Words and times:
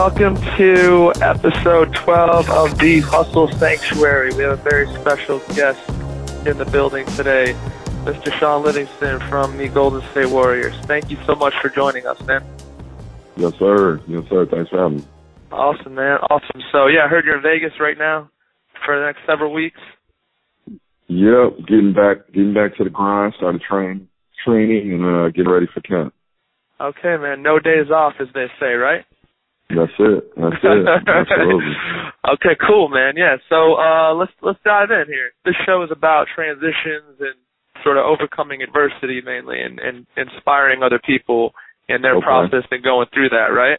welcome 0.00 0.34
to 0.56 1.12
episode 1.20 1.94
12 1.94 2.48
of 2.48 2.78
the 2.78 3.00
Hustle 3.00 3.48
Sanctuary. 3.48 4.32
We 4.32 4.44
have 4.44 4.58
a 4.58 4.62
very 4.70 4.86
special 4.94 5.40
guest 5.54 5.86
in 6.46 6.56
the 6.56 6.64
building 6.72 7.04
today, 7.16 7.52
Mr. 8.06 8.32
Shaun 8.38 8.64
Livingston 8.64 9.20
from 9.28 9.58
the 9.58 9.68
Golden 9.68 10.00
State 10.12 10.30
Warriors. 10.30 10.74
Thank 10.86 11.10
you 11.10 11.18
so 11.26 11.34
much 11.34 11.52
for 11.60 11.68
joining 11.68 12.06
us, 12.06 12.18
man. 12.22 12.42
Yes, 13.36 13.52
sir. 13.58 14.00
Yes, 14.08 14.22
sir. 14.30 14.46
Thanks 14.46 14.70
for 14.70 14.78
having 14.78 15.00
me. 15.00 15.04
Awesome, 15.52 15.94
man. 15.94 16.16
Awesome. 16.30 16.62
So, 16.72 16.86
yeah, 16.86 17.04
I 17.04 17.08
heard 17.08 17.26
you're 17.26 17.36
in 17.36 17.42
Vegas 17.42 17.78
right 17.78 17.98
now 17.98 18.30
for 18.86 18.98
the 18.98 19.04
next 19.04 19.18
several 19.26 19.52
weeks. 19.52 19.80
Yep, 21.08 21.68
getting 21.68 21.92
back, 21.92 22.26
getting 22.28 22.54
back 22.54 22.74
to 22.78 22.84
the 22.84 22.90
grind. 22.90 23.34
Started 23.36 23.60
training, 23.60 24.08
training, 24.46 24.94
and 24.94 25.04
uh, 25.04 25.28
getting 25.28 25.52
ready 25.52 25.66
for 25.74 25.82
camp. 25.82 26.14
Okay, 26.80 27.18
man. 27.20 27.42
No 27.42 27.58
days 27.58 27.90
off, 27.90 28.14
as 28.18 28.28
they 28.32 28.46
say, 28.58 28.72
right? 28.72 29.04
That's 29.76 29.96
it. 29.98 30.30
That's 30.36 30.62
it. 30.62 30.86
Absolutely. 31.06 31.74
okay, 32.34 32.54
cool, 32.66 32.88
man. 32.88 33.14
Yeah. 33.16 33.36
So 33.48 33.74
uh, 33.78 34.14
let's 34.14 34.32
let's 34.42 34.58
dive 34.64 34.90
in 34.90 35.06
here. 35.06 35.30
This 35.44 35.54
show 35.66 35.82
is 35.82 35.90
about 35.90 36.26
transitions 36.34 37.18
and 37.20 37.38
sort 37.84 37.96
of 37.96 38.04
overcoming 38.04 38.62
adversity 38.62 39.22
mainly, 39.24 39.60
and, 39.62 39.78
and 39.78 40.06
inspiring 40.16 40.82
other 40.82 41.00
people 41.04 41.52
in 41.88 42.02
their 42.02 42.16
Okay. 42.16 42.24
process 42.24 42.64
and 42.70 42.82
going 42.84 43.06
through 43.12 43.30
that, 43.30 43.50
right? 43.54 43.78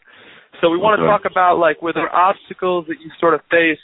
So 0.60 0.70
we 0.70 0.76
want 0.78 1.00
to 1.00 1.06
talk 1.06 1.22
about 1.24 1.58
like 1.58 1.82
were 1.82 1.92
there 1.92 2.12
obstacles 2.14 2.86
that 2.88 3.00
you 3.00 3.10
sort 3.18 3.34
of 3.34 3.40
faced 3.50 3.80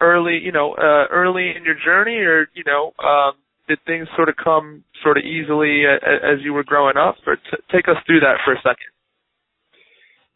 early, 0.00 0.38
you 0.42 0.52
know, 0.52 0.74
uh, 0.74 1.06
early 1.10 1.52
in 1.56 1.64
your 1.64 1.74
journey, 1.74 2.18
or 2.18 2.48
you 2.54 2.62
know, 2.64 2.92
um, 3.02 3.34
did 3.68 3.78
things 3.86 4.06
sort 4.16 4.28
of 4.28 4.36
come 4.36 4.84
sort 5.02 5.18
of 5.18 5.24
easily 5.24 5.84
a, 5.84 5.96
a, 5.96 6.14
as 6.34 6.38
you 6.42 6.52
were 6.52 6.62
growing 6.64 6.96
up, 6.96 7.16
or 7.26 7.36
t- 7.36 7.64
take 7.72 7.88
us 7.88 7.96
through 8.06 8.20
that 8.20 8.36
for 8.44 8.52
a 8.52 8.58
second. 8.58 8.93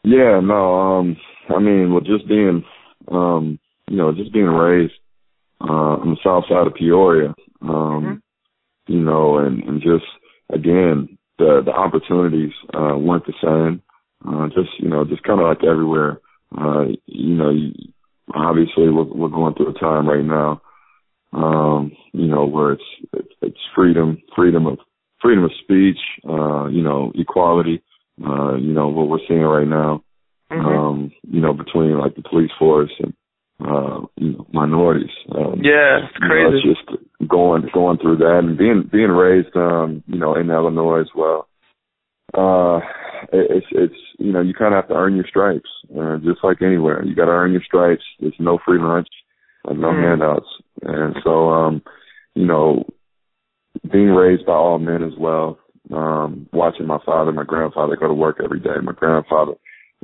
Yeah. 0.04 0.40
No. 0.40 0.74
Um. 0.74 1.16
I 1.48 1.58
mean, 1.58 1.92
well, 1.92 2.02
just 2.02 2.28
being, 2.28 2.62
um, 3.10 3.58
you 3.88 3.96
know, 3.96 4.12
just 4.12 4.32
being 4.32 4.44
raised 4.46 4.92
uh, 5.60 5.96
on 6.02 6.10
the 6.10 6.16
south 6.22 6.44
side 6.48 6.66
of 6.66 6.74
Peoria, 6.74 7.34
um, 7.62 8.22
you 8.86 9.00
know, 9.00 9.38
and 9.38 9.62
and 9.64 9.80
just 9.80 10.04
again, 10.52 11.18
the 11.38 11.62
the 11.64 11.72
opportunities 11.72 12.52
uh, 12.74 12.96
weren't 12.96 13.24
the 13.26 13.32
same. 13.42 13.82
Uh, 14.26 14.48
just 14.48 14.70
you 14.78 14.88
know, 14.88 15.04
just 15.04 15.22
kind 15.22 15.40
of 15.40 15.46
like 15.46 15.64
everywhere. 15.64 16.20
Uh, 16.56 16.86
you 17.06 17.34
know, 17.34 17.52
obviously 18.34 18.88
we're 18.88 19.04
we're 19.04 19.28
going 19.28 19.54
through 19.54 19.70
a 19.70 19.78
time 19.78 20.08
right 20.08 20.24
now, 20.24 20.60
um, 21.32 21.92
you 22.12 22.26
know, 22.26 22.46
where 22.46 22.72
it's 22.72 22.82
it's, 23.12 23.32
it's 23.42 23.58
freedom, 23.74 24.18
freedom 24.34 24.66
of 24.66 24.78
freedom 25.20 25.44
of 25.44 25.50
speech, 25.62 25.98
uh, 26.28 26.66
you 26.66 26.82
know, 26.82 27.12
equality. 27.14 27.82
Uh, 28.24 28.54
you 28.56 28.72
know 28.72 28.88
what 28.88 29.08
we're 29.08 29.26
seeing 29.28 29.42
right 29.42 29.66
now, 29.68 30.02
Mhm. 30.50 30.64
um, 30.64 31.12
you 31.30 31.40
know, 31.40 31.52
between 31.52 31.98
like 31.98 32.14
the 32.16 32.22
police 32.22 32.50
force 32.58 32.92
and 32.98 33.12
uh, 33.64 34.00
you 34.16 34.32
know 34.32 34.46
minorities. 34.52 35.10
Um, 35.32 35.60
yeah, 35.62 36.04
it's 36.04 36.14
you 36.20 36.28
know, 36.28 36.34
crazy. 36.50 36.68
it's 36.70 36.80
just 36.80 37.28
going 37.28 37.68
going 37.72 37.98
through 37.98 38.16
that 38.16 38.38
and 38.44 38.56
being 38.56 38.82
being 38.90 39.10
raised 39.10 39.54
um 39.56 40.02
you 40.06 40.18
know 40.18 40.34
in 40.36 40.50
Illinois 40.50 41.00
as 41.00 41.10
well. 41.14 41.48
Uh 42.34 42.80
it, 43.32 43.50
it's 43.50 43.66
it's 43.72 44.00
you 44.18 44.32
know 44.32 44.40
you 44.40 44.54
kind 44.54 44.74
of 44.74 44.78
have 44.78 44.88
to 44.88 44.94
earn 44.94 45.16
your 45.16 45.26
stripes 45.26 45.68
uh, 45.98 46.18
just 46.18 46.42
like 46.44 46.62
anywhere. 46.62 47.04
You 47.04 47.14
got 47.14 47.24
to 47.26 47.32
earn 47.32 47.52
your 47.52 47.62
stripes. 47.64 48.04
There's 48.20 48.34
no 48.38 48.58
free 48.64 48.78
lunch 48.78 49.08
and 49.66 49.80
no 49.80 49.88
Mm. 49.92 50.02
handouts. 50.02 50.48
And 50.82 51.16
so 51.24 51.50
um 51.50 51.82
you 52.34 52.46
know 52.46 52.84
being 53.90 54.10
raised 54.10 54.46
by 54.46 54.52
all 54.54 54.78
men 54.78 55.02
as 55.02 55.16
well. 55.18 55.58
Um 55.92 56.48
watching 56.52 56.86
my 56.86 56.98
father, 57.04 57.32
my 57.32 57.44
grandfather 57.44 57.96
go 57.96 58.08
to 58.08 58.14
work 58.14 58.38
every 58.42 58.60
day. 58.60 58.76
My 58.82 58.92
grandfather 58.92 59.54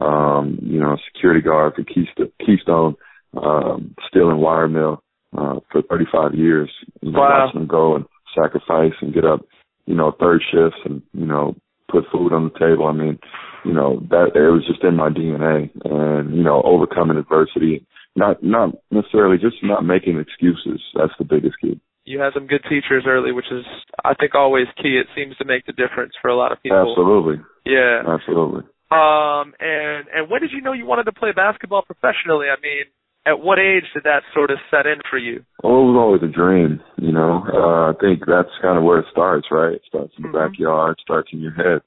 um 0.01 0.59
you 0.63 0.81
know 0.81 0.97
security 1.13 1.41
guard 1.41 1.75
for 1.75 1.85
Keystone, 1.85 2.33
Keystone 2.45 2.97
um, 3.37 3.95
steel 4.09 4.31
and 4.31 4.39
wire 4.41 4.69
mill 4.69 5.03
uh, 5.37 5.61
for 5.71 5.83
35 5.83 6.35
years. 6.35 6.71
You 7.01 7.13
know, 7.13 7.21
Wow. 7.21 7.47
watching 7.47 7.61
them 7.61 7.69
go 7.69 7.97
and 7.97 8.05
sacrifice 8.35 8.93
and 9.01 9.15
get 9.15 9.25
up, 9.25 9.41
you 9.87 9.95
know, 9.95 10.13
third 10.19 10.43
shifts 10.51 10.79
and 10.85 11.03
you 11.13 11.27
know 11.27 11.55
put 11.91 12.05
food 12.13 12.33
on 12.33 12.45
the 12.45 12.59
table. 12.59 12.87
I 12.87 12.93
mean, 12.93 13.19
you 13.65 13.73
know 13.73 14.01
that 14.11 14.33
it 14.35 14.51
was 14.51 14.67
just 14.67 14.83
in 14.83 14.97
my 14.97 15.11
DNA, 15.11 15.71
and 15.85 16.35
you 16.35 16.43
know 16.43 16.63
overcoming 16.63 17.19
adversity, 17.19 17.87
not 18.17 18.43
not 18.43 18.71
necessarily 18.91 19.39
just 19.39 19.57
not 19.63 19.85
making 19.85 20.19
excuses. 20.19 20.81
That's 20.95 21.13
the 21.19 21.25
biggest 21.25 21.57
key. 21.61 21.81
You 22.05 22.21
had 22.21 22.33
some 22.35 22.47
good 22.47 22.63
teachers 22.65 23.05
early, 23.07 23.33
which 23.33 23.51
is 23.51 23.65
I 24.05 24.15
think 24.15 24.35
always 24.35 24.67
key. 24.77 25.01
It 25.01 25.07
seems 25.17 25.37
to 25.39 25.45
make 25.45 25.67
the 25.67 25.73
difference 25.73 26.13
for 26.21 26.29
a 26.29 26.37
lot 26.37 26.53
of 26.53 26.63
people. 26.63 26.91
Absolutely, 26.91 27.45
Yeah. 27.65 28.03
absolutely. 28.07 28.63
Um 28.91 29.55
and 29.59 30.07
and 30.15 30.31
when 30.31 30.41
did 30.43 30.53
you 30.53 30.61
know 30.61 30.73
you 30.73 30.87
wanted 30.87 31.05
to 31.05 31.13
play 31.13 31.33
basketball 31.33 31.83
professionally? 31.83 32.47
I 32.49 32.61
mean, 32.61 32.85
at 33.27 33.41
what 33.41 33.59
age 33.59 33.85
did 33.95 34.05
that 34.05 34.23
sort 34.35 34.51
of 34.51 34.59
set 34.71 34.87
in 34.87 35.01
for 35.09 35.19
you? 35.19 35.45
Well, 35.63 35.81
it 35.81 35.93
was 35.93 35.97
always 35.97 36.23
a 36.23 36.33
dream, 36.33 36.81
you 36.99 37.13
know. 37.13 37.43
Uh, 37.49 37.91
I 37.91 37.93
think 38.01 38.21
that's 38.27 38.53
kind 38.61 38.77
of 38.77 38.85
where 38.85 38.99
it 38.99 39.07
starts, 39.11 39.47
right? 39.51 39.73
It 39.75 39.83
starts 39.89 40.13
in 40.19 40.25
the 40.25 40.29
Mhm. 40.29 40.51
backyard, 40.51 41.01
starts 41.01 41.33
in 41.33 41.41
your 41.41 41.53
head. 41.53 41.81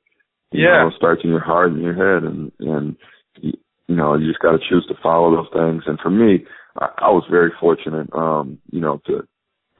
You 0.51 0.63
Yeah. 0.63 0.81
know, 0.81 0.87
it 0.87 0.95
starts 0.95 1.23
in 1.23 1.29
your 1.29 1.41
heart 1.43 1.71
and 1.71 1.81
your 1.81 1.93
head, 1.93 2.23
and 2.23 2.51
and 2.59 2.95
you, 3.39 3.53
you 3.87 3.95
know, 3.95 4.15
you 4.15 4.27
just 4.27 4.39
got 4.39 4.53
to 4.53 4.67
choose 4.69 4.85
to 4.87 4.95
follow 4.95 5.35
those 5.35 5.49
things. 5.53 5.83
And 5.85 5.99
for 5.99 6.09
me, 6.09 6.45
I, 6.79 6.89
I 6.97 7.09
was 7.11 7.25
very 7.29 7.51
fortunate, 7.59 8.11
um, 8.13 8.57
you 8.71 8.81
know, 8.81 8.97
to 9.05 9.27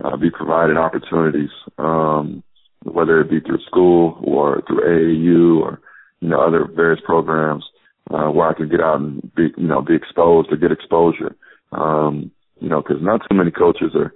uh, 0.03 0.17
be 0.17 0.29
provided 0.29 0.77
opportunities, 0.77 1.49
um, 1.77 2.43
whether 2.83 3.19
it 3.21 3.29
be 3.29 3.39
through 3.39 3.59
school 3.65 4.21
or 4.23 4.61
through 4.67 4.81
AAU 4.81 5.61
or 5.61 5.81
you 6.21 6.29
know 6.29 6.39
other 6.39 6.65
various 6.73 7.01
programs, 7.05 7.63
uh, 8.11 8.29
where 8.29 8.49
I 8.49 8.53
could 8.53 8.71
get 8.71 8.81
out 8.81 8.99
and 8.99 9.21
be, 9.35 9.49
you 9.57 9.67
know, 9.67 9.81
be 9.81 9.95
exposed 9.95 10.49
or 10.51 10.57
get 10.57 10.71
exposure. 10.71 11.35
Um, 11.71 12.31
you 12.59 12.69
know, 12.69 12.81
because 12.81 13.01
not 13.01 13.21
too 13.29 13.35
many 13.35 13.51
coaches 13.51 13.91
are, 13.95 14.13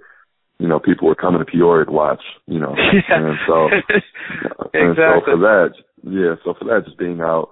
you 0.58 0.66
know, 0.66 0.80
people 0.80 1.06
were 1.06 1.14
coming 1.14 1.38
to 1.38 1.44
Peoria 1.44 1.84
to 1.84 1.92
watch, 1.92 2.22
you 2.46 2.58
know, 2.58 2.74
and 2.76 3.38
so 3.46 3.68
and 4.74 4.96
so 4.96 5.20
for 5.24 5.38
that, 5.38 5.74
yeah, 6.04 6.34
so 6.44 6.54
for 6.58 6.64
that, 6.66 6.84
just 6.84 6.98
being 6.98 7.20
out, 7.20 7.50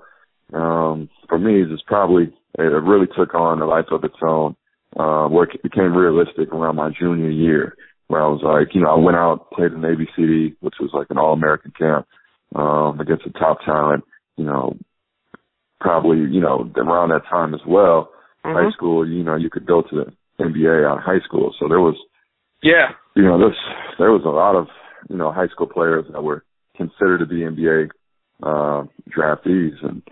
um, 0.52 1.08
for 1.28 1.38
me, 1.38 1.62
it's 1.62 1.82
probably 1.86 2.32
it 2.58 2.62
really 2.62 3.06
took 3.16 3.34
on 3.34 3.62
a 3.62 3.66
life 3.66 3.86
of 3.90 4.04
its 4.04 4.16
own, 4.22 4.56
uh, 4.98 5.28
where 5.28 5.44
it 5.44 5.62
became 5.62 5.96
realistic 5.96 6.52
around 6.52 6.76
my 6.76 6.90
junior 6.98 7.30
year, 7.30 7.76
where 8.10 8.24
I 8.24 8.26
was 8.26 8.42
like, 8.42 8.74
you 8.74 8.80
know, 8.82 8.90
I 8.90 8.98
went 8.98 9.16
out, 9.16 9.52
played 9.52 9.70
in 9.70 9.82
ABCD, 9.82 10.56
which 10.58 10.74
was 10.80 10.90
like 10.92 11.06
an 11.10 11.18
all-American 11.18 11.72
camp, 11.78 12.06
um, 12.56 12.98
against 12.98 13.22
the 13.22 13.30
top 13.30 13.58
talent, 13.64 14.02
you 14.36 14.44
know, 14.44 14.76
probably, 15.80 16.18
you 16.18 16.40
know, 16.40 16.68
around 16.76 17.10
that 17.10 17.24
time 17.30 17.54
as 17.54 17.60
well, 17.64 18.10
Mhm. 18.44 18.52
high 18.52 18.70
school, 18.72 19.06
you 19.06 19.22
know, 19.22 19.36
you 19.36 19.48
could 19.48 19.64
go 19.64 19.82
to 19.82 19.94
the 19.94 20.44
NBA 20.44 20.84
out 20.84 20.98
of 20.98 21.04
high 21.04 21.20
school. 21.20 21.54
So 21.60 21.68
there 21.68 21.80
was, 21.80 21.94
Yeah. 22.62 22.94
you 23.14 23.22
know, 23.22 23.38
this 23.38 23.56
there 23.98 24.10
was 24.10 24.24
a 24.24 24.28
lot 24.28 24.56
of 24.56 24.68
you 25.08 25.16
know 25.16 25.30
high 25.30 25.46
school 25.48 25.66
players 25.66 26.04
that 26.10 26.22
were 26.22 26.42
considered 26.76 27.18
to 27.18 27.26
be 27.26 27.44
NBA 27.44 27.88
uh, 28.42 28.84
draftees, 29.08 29.82
and 29.82 30.02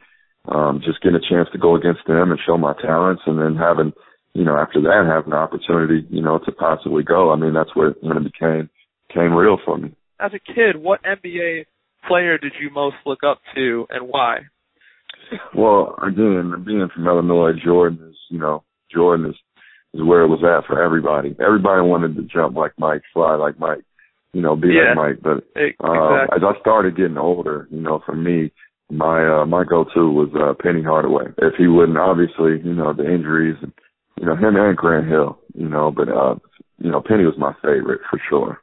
um, 0.46 0.80
just 0.80 1.00
getting 1.00 1.16
a 1.16 1.28
chance 1.28 1.48
to 1.50 1.58
go 1.58 1.74
against 1.74 2.06
them 2.06 2.30
and 2.30 2.40
show 2.40 2.56
my 2.56 2.74
talents, 2.74 3.22
and 3.26 3.38
then 3.40 3.56
having 3.56 3.92
you 4.34 4.44
know 4.44 4.56
after 4.56 4.80
that 4.82 5.04
having 5.08 5.32
an 5.32 5.38
opportunity 5.38 6.06
you 6.10 6.22
know 6.22 6.38
to 6.44 6.52
possibly 6.52 7.02
go. 7.02 7.32
I 7.32 7.36
mean 7.36 7.54
that's 7.54 7.74
where 7.74 7.90
when 8.00 8.16
it 8.16 8.24
became 8.24 8.68
became 9.08 9.32
real 9.34 9.58
for 9.64 9.78
me. 9.78 9.94
As 10.20 10.32
a 10.34 10.38
kid, 10.52 10.76
what 10.76 11.00
NBA 11.02 11.66
player 12.06 12.38
did 12.38 12.52
you 12.60 12.70
most 12.70 12.96
look 13.06 13.20
up 13.24 13.40
to 13.54 13.86
and 13.90 14.08
why? 14.08 14.40
Well, 15.54 15.94
again, 16.02 16.62
being 16.66 16.88
from 16.94 17.06
Illinois, 17.06 17.52
Jordan 17.62 18.08
is 18.10 18.16
you 18.30 18.38
know 18.38 18.64
Jordan 18.92 19.26
is 19.26 19.36
is 19.94 20.02
where 20.02 20.22
it 20.22 20.28
was 20.28 20.44
at 20.44 20.66
for 20.66 20.82
everybody. 20.82 21.34
Everybody 21.40 21.82
wanted 21.82 22.16
to 22.16 22.22
jump 22.22 22.56
like 22.56 22.72
Mike, 22.78 23.02
fly 23.12 23.34
like 23.36 23.58
Mike, 23.58 23.84
you 24.32 24.42
know, 24.42 24.54
be 24.54 24.68
Yeah. 24.68 24.94
like 24.94 24.96
Mike, 24.96 25.18
but 25.22 25.44
Uh, 25.56 25.92
Exactly. 25.92 26.36
as 26.36 26.42
I 26.56 26.60
started 26.60 26.96
getting 26.96 27.16
older, 27.18 27.68
you 27.70 27.80
know, 27.80 27.98
for 28.00 28.14
me, 28.14 28.50
my 28.90 29.26
uh, 29.26 29.46
my 29.46 29.64
go-to 29.64 30.10
was 30.10 30.28
uh, 30.34 30.54
Penny 30.62 30.82
Hardaway. 30.82 31.26
If 31.38 31.54
he 31.56 31.66
wouldn't, 31.68 31.98
obviously, 31.98 32.60
you 32.64 32.74
know, 32.74 32.92
the 32.92 33.04
injuries, 33.10 33.56
and 33.62 33.72
you 34.20 34.26
know, 34.26 34.36
him 34.36 34.56
and 34.56 34.76
Grant 34.76 35.08
Hill, 35.08 35.38
you 35.54 35.68
know, 35.68 35.90
but 35.90 36.08
uh, 36.08 36.34
you 36.78 36.90
know, 36.90 37.00
Penny 37.06 37.24
was 37.24 37.34
my 37.38 37.52
favorite 37.62 38.00
for 38.10 38.20
sure. 38.28 38.58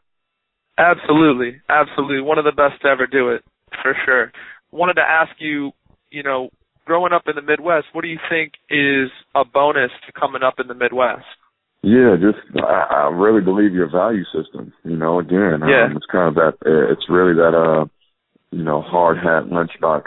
Absolutely, 0.77 1.61
absolutely. 1.69 2.21
One 2.21 2.37
of 2.37 2.45
the 2.45 2.51
best 2.51 2.81
to 2.81 2.87
ever 2.89 3.07
do 3.07 3.29
it, 3.29 3.43
for 3.81 3.95
sure. 4.05 4.31
Wanted 4.71 4.95
to 4.95 5.01
ask 5.01 5.31
you, 5.39 5.71
you 6.11 6.23
know, 6.23 6.49
growing 6.85 7.13
up 7.13 7.23
in 7.27 7.35
the 7.35 7.41
Midwest, 7.41 7.87
what 7.93 8.01
do 8.01 8.07
you 8.09 8.19
think 8.29 8.53
is 8.69 9.09
a 9.33 9.45
bonus 9.45 9.91
to 10.05 10.11
coming 10.19 10.43
up 10.43 10.55
in 10.59 10.67
the 10.67 10.73
Midwest? 10.75 11.25
Yeah, 11.81 12.15
just 12.19 12.39
I, 12.63 13.05
I 13.05 13.09
really 13.13 13.41
believe 13.41 13.73
your 13.73 13.89
value 13.91 14.23
system. 14.25 14.73
You 14.83 14.97
know, 14.97 15.19
again, 15.19 15.61
Yeah. 15.67 15.85
um, 15.85 15.95
it's 15.95 16.05
kind 16.11 16.27
of 16.27 16.35
that. 16.35 16.53
It's 16.91 17.07
really 17.09 17.33
that. 17.35 17.53
uh 17.55 17.85
You 18.51 18.63
know, 18.63 18.81
hard 18.81 19.17
hat 19.17 19.49
lunchbox. 19.51 20.03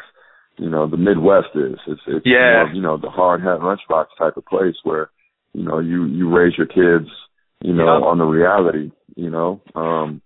You 0.57 0.69
know, 0.71 0.89
the 0.89 0.97
Midwest 0.97 1.55
is. 1.55 1.79
It's, 1.87 2.01
it's 2.07 2.27
Yeah. 2.27 2.65
more, 2.65 2.73
you 2.75 2.83
know 2.83 2.97
the 2.97 3.11
hard 3.11 3.41
hat 3.43 3.61
lunchbox 3.61 4.07
type 4.19 4.37
of 4.37 4.45
place 4.47 4.75
where 4.83 5.11
you 5.55 5.65
know 5.65 5.79
you 5.79 6.05
you 6.07 6.29
raise 6.35 6.57
your 6.57 6.67
kids. 6.67 7.11
You 7.61 7.73
know, 7.75 7.85
Yeah. 7.99 8.07
on 8.07 8.19
the 8.19 8.25
reality. 8.25 8.93
You 9.17 9.31
know, 9.31 9.61
um 9.75 10.21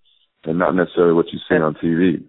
and 0.44 0.58
not 0.58 0.74
necessarily 0.74 1.14
what 1.14 1.32
you 1.32 1.38
see 1.48 1.54
on 1.54 1.74
TV. 1.74 2.24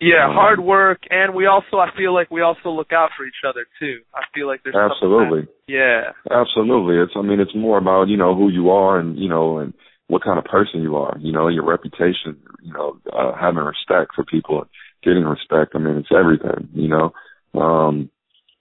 Yeah, 0.00 0.28
Um, 0.28 0.34
hard 0.34 0.60
work, 0.60 1.00
and 1.10 1.34
we 1.34 1.46
also 1.46 1.78
I 1.78 1.90
feel 1.96 2.12
like 2.14 2.30
we 2.30 2.40
also 2.42 2.70
look 2.70 2.92
out 2.92 3.10
for 3.16 3.24
each 3.26 3.42
other 3.48 3.66
too. 3.78 4.00
I 4.14 4.22
feel 4.34 4.46
like 4.46 4.60
there's 4.62 4.76
Absolutely. 4.76 5.48
yeah. 5.68 6.12
Absolutely. 6.30 6.96
It's 6.98 7.12
I 7.16 7.22
mean 7.22 7.40
it's 7.40 7.54
more 7.54 7.78
about, 7.78 8.08
you 8.08 8.16
know, 8.16 8.34
who 8.34 8.48
you 8.48 8.70
are 8.70 8.98
and, 8.98 9.18
you 9.18 9.28
know, 9.28 9.58
and 9.58 9.72
what 10.08 10.22
kind 10.22 10.38
of 10.38 10.44
person 10.44 10.82
you 10.82 10.96
are, 10.96 11.16
you 11.18 11.32
know, 11.32 11.48
your 11.48 11.64
reputation, 11.64 12.36
you 12.62 12.72
know, 12.72 12.98
uh, 13.12 13.32
having 13.38 13.64
respect 13.64 14.12
for 14.14 14.24
people 14.24 14.66
getting 15.02 15.24
respect. 15.24 15.72
I 15.74 15.78
mean, 15.78 15.96
it's 15.96 16.12
everything, 16.16 16.68
you 16.72 16.88
know. 16.88 17.12
Um 17.60 18.10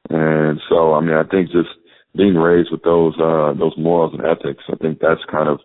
and 0.10 0.60
so 0.70 0.94
I 0.94 1.02
mean 1.02 1.16
I 1.16 1.24
think 1.24 1.48
just 1.52 1.70
being 2.16 2.36
raised 2.36 2.72
with 2.72 2.84
those 2.84 3.14
uh 3.20 3.54
those 3.58 3.74
morals 3.78 4.14
and 4.14 4.26
ethics, 4.26 4.64
I 4.72 4.76
think 4.78 5.00
that's 5.00 5.22
kind 5.30 5.50
of 5.50 5.60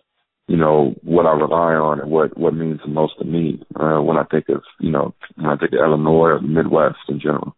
you 0.47 0.57
know 0.57 0.95
what 1.03 1.25
I 1.25 1.33
rely 1.33 1.73
on 1.73 1.99
and 1.99 2.11
what 2.11 2.37
what 2.37 2.53
means 2.53 2.79
the 2.83 2.91
most 2.91 3.13
to 3.19 3.25
me 3.25 3.63
uh, 3.79 4.01
when 4.01 4.17
I 4.17 4.23
think 4.29 4.49
of 4.49 4.61
you 4.79 4.91
know 4.91 5.13
when 5.35 5.47
I 5.47 5.57
think 5.57 5.73
of 5.73 5.79
Illinois 5.79 6.35
or 6.35 6.39
the 6.41 6.47
Midwest 6.47 6.97
in 7.07 7.19
general. 7.19 7.55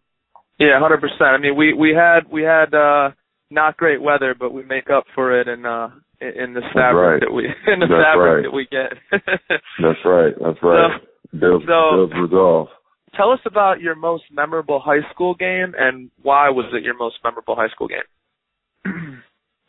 Yeah, 0.60 0.80
hundred 0.80 1.01
percent. 1.01 1.34
I 1.34 1.38
mean, 1.38 1.56
we 1.56 1.74
we 1.74 1.95
had 1.95 2.31
we 2.31 2.44
had 2.44 2.74
uh 2.74 3.12
not 3.50 3.78
great 3.78 4.01
weather, 4.01 4.36
but 4.38 4.54
we 4.54 4.63
make 4.63 4.90
up 4.90 5.06
for 5.16 5.39
it 5.39 5.48
in 5.48 5.66
uh 5.66 5.89
in 6.22 6.54
the 6.54 6.62
fabric 6.74 7.22
right. 7.22 7.22
that 7.22 7.34
we 7.34 7.46
in 7.74 7.80
the 7.80 7.88
That's 7.88 8.04
fabric 8.13 8.36
right. 8.36 8.44
that 8.44 8.54
we 8.54 8.68
get. 8.69 8.94
That's 9.81 10.00
right. 10.06 10.34
That's 10.39 10.62
right. 10.62 11.01
So- 11.01 11.07
Bills 11.39 11.63
resolve. 11.66 12.68
Tell 13.16 13.31
us 13.31 13.39
about 13.46 13.80
your 13.80 13.96
most 13.96 14.24
memorable 14.31 14.80
high 14.80 15.01
school 15.12 15.36
game 15.36 15.74
and 15.78 16.10
why 16.22 16.50
was 16.50 16.66
it 16.74 16.84
your 16.84 16.98
most 16.98 17.16
memorable 17.24 17.56
high 17.56 17.69
school 17.69 17.88
game? 17.88 18.00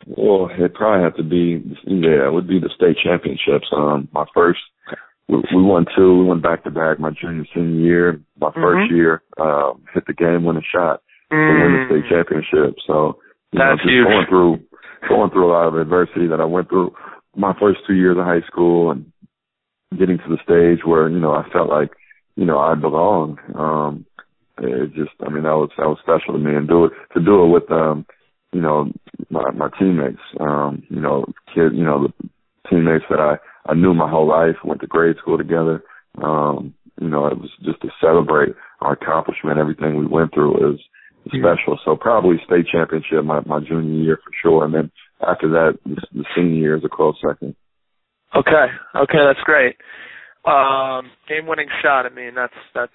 Well, 0.05 0.49
it 0.51 0.73
probably 0.75 1.03
have 1.03 1.15
to 1.17 1.23
be 1.23 1.63
yeah, 1.85 2.27
it 2.27 2.33
would 2.33 2.47
be 2.47 2.59
the 2.59 2.69
state 2.75 2.97
championships. 3.03 3.67
Um, 3.75 4.07
my 4.13 4.25
first, 4.33 4.59
we, 5.27 5.37
we 5.53 5.61
won 5.63 5.85
two. 5.95 6.19
We 6.19 6.25
went 6.25 6.43
back 6.43 6.63
to 6.63 6.71
back. 6.71 6.99
My 6.99 7.09
junior 7.09 7.45
senior 7.53 7.79
year, 7.79 8.21
my 8.39 8.51
first 8.53 8.91
Mhm. 8.91 8.95
year, 8.95 9.23
um, 9.39 9.81
hit 9.93 10.05
the 10.05 10.13
game 10.13 10.43
winning 10.43 10.63
shot 10.71 11.01
to 11.31 11.35
win 11.37 11.73
the 11.73 11.85
state 11.89 12.09
championship. 12.09 12.75
So 12.85 13.17
you 13.51 13.59
know, 13.59 13.65
Mm. 13.65 13.77
Just 13.77 13.89
huge. 13.89 14.07
going 14.07 14.25
through 14.27 14.59
going 15.09 15.29
through 15.31 15.47
a 15.47 15.53
lot 15.53 15.67
of 15.67 15.75
adversity 15.75 16.27
that 16.27 16.41
I 16.41 16.45
went 16.45 16.69
through 16.69 16.93
my 17.35 17.53
first 17.59 17.79
two 17.87 17.93
years 17.93 18.17
of 18.17 18.25
high 18.25 18.41
school 18.41 18.91
and 18.91 19.05
getting 19.97 20.17
to 20.17 20.29
the 20.29 20.37
stage 20.43 20.83
where 20.85 21.09
you 21.09 21.19
know 21.19 21.33
I 21.33 21.47
felt 21.49 21.69
like 21.69 21.91
you 22.35 22.45
know 22.45 22.59
I 22.59 22.75
belonged. 22.75 23.39
Um, 23.55 24.05
it 24.57 24.93
just, 24.93 25.11
I 25.25 25.29
mean, 25.29 25.43
that 25.43 25.57
was 25.57 25.69
that 25.77 25.87
was 25.87 25.97
special 25.99 26.33
to 26.33 26.39
me, 26.39 26.55
and 26.55 26.67
do 26.67 26.85
it 26.85 26.93
to 27.13 27.19
do 27.19 27.43
it 27.43 27.47
with 27.47 27.71
um, 27.71 28.05
you 28.53 28.61
know, 28.61 28.91
my 29.29 29.51
my 29.51 29.69
teammates, 29.79 30.21
um, 30.39 30.83
you 30.89 31.01
know, 31.01 31.25
kid, 31.53 31.73
you 31.73 31.83
know, 31.83 32.07
the 32.07 32.29
teammates 32.69 33.05
that 33.09 33.19
I 33.19 33.37
I 33.69 33.73
knew 33.73 33.93
my 33.93 34.09
whole 34.09 34.27
life, 34.27 34.55
went 34.63 34.81
to 34.81 34.87
grade 34.87 35.17
school 35.21 35.37
together. 35.37 35.83
Um, 36.21 36.73
you 37.01 37.09
know, 37.09 37.27
it 37.27 37.37
was 37.37 37.49
just 37.63 37.81
to 37.81 37.89
celebrate 37.99 38.55
our 38.79 38.93
accomplishment, 38.93 39.59
everything 39.59 39.97
we 39.97 40.05
went 40.05 40.33
through 40.33 40.51
was 40.51 40.79
special. 41.27 41.79
So 41.83 41.95
probably 41.95 42.37
state 42.45 42.65
championship 42.71 43.23
my 43.23 43.41
my 43.45 43.59
junior 43.59 44.03
year 44.03 44.17
for 44.23 44.31
sure, 44.41 44.65
and 44.65 44.73
then 44.73 44.91
after 45.25 45.49
that, 45.49 45.77
the, 45.85 46.01
the 46.13 46.25
senior 46.35 46.55
year 46.55 46.77
is 46.77 46.83
a 46.85 46.89
close 46.89 47.15
second. 47.27 47.55
Okay, 48.35 48.67
okay, 48.95 49.21
that's 49.25 49.43
great. 49.43 49.77
Um, 50.45 51.09
game 51.27 51.47
winning 51.47 51.69
shot. 51.81 52.05
I 52.05 52.09
mean, 52.09 52.35
that's 52.35 52.53
that's 52.73 52.93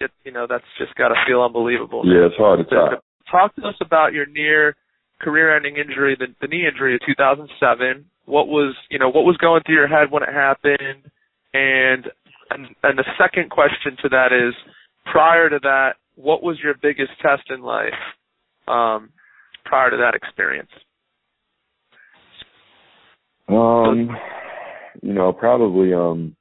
it. 0.00 0.10
You 0.24 0.32
know, 0.32 0.46
that's 0.48 0.64
just 0.78 0.94
got 0.94 1.08
to 1.08 1.14
feel 1.26 1.42
unbelievable. 1.42 2.02
Yeah, 2.04 2.26
it's 2.26 2.36
hard 2.36 2.60
to 2.60 2.64
top. 2.64 3.04
Talk 3.30 3.54
to 3.56 3.62
us 3.62 3.74
about 3.80 4.12
your 4.12 4.26
near 4.26 4.76
career-ending 5.22 5.76
injury, 5.76 6.16
the, 6.18 6.26
the 6.40 6.48
knee 6.48 6.66
injury 6.66 6.94
of 6.94 7.00
2007. 7.06 8.04
What 8.26 8.48
was 8.48 8.74
you 8.90 8.98
know 8.98 9.08
what 9.08 9.24
was 9.24 9.36
going 9.38 9.62
through 9.64 9.74
your 9.74 9.88
head 9.88 10.10
when 10.10 10.22
it 10.22 10.32
happened, 10.32 11.10
and 11.52 12.06
and 12.50 12.66
and 12.82 12.98
the 12.98 13.04
second 13.18 13.50
question 13.50 13.96
to 14.02 14.08
that 14.10 14.32
is, 14.32 14.54
prior 15.10 15.48
to 15.50 15.58
that, 15.62 15.94
what 16.14 16.42
was 16.42 16.58
your 16.62 16.74
biggest 16.80 17.10
test 17.20 17.42
in 17.50 17.62
life? 17.62 17.98
Um, 18.68 19.10
prior 19.64 19.90
to 19.90 19.96
that 19.96 20.14
experience. 20.14 20.70
Um, 23.48 24.10
you 25.02 25.12
know, 25.12 25.32
probably 25.32 25.92
um, 25.92 26.36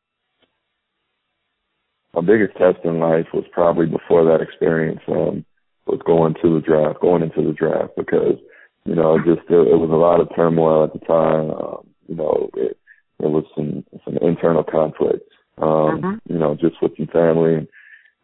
my 2.13 2.22
biggest 2.22 2.57
test 2.57 2.86
in 2.86 3.00
life 3.00 3.25
was 3.33 3.45
probably 3.51 3.88
before 3.88 4.24
that 4.25 4.42
experience. 4.42 5.01
Um, 5.07 5.45
was 5.88 6.01
going 6.06 6.36
to 6.42 6.54
the 6.54 6.62
draft, 6.62 7.01
going 7.01 7.24
into 7.24 7.42
the 7.42 7.54
draft 7.54 7.94
because 7.98 8.38
you 8.86 8.95
know 8.95 9.18
just 9.19 9.48
it, 9.50 9.68
it 9.68 9.80
was 9.80 9.89
a 9.92 9.95
lot 9.95 10.19
of 10.19 10.30
turmoil 10.36 10.83
at 10.83 10.94
the 10.94 11.06
time. 11.06 11.51
Um, 11.51 11.88
you 12.07 12.16
know, 12.16 12.50
it, 12.56 12.78
it 13.19 13.28
was 13.30 13.45
some 13.56 13.83
some 14.06 14.18
internal 14.22 14.63
conflict. 14.63 15.28
Um, 15.57 16.01
Mhm. 16.01 16.19
You 16.28 16.38
know, 16.39 16.56
just 16.56 16.81
with 16.81 16.95
some 16.98 17.07
family, 17.07 17.56
and, 17.56 17.68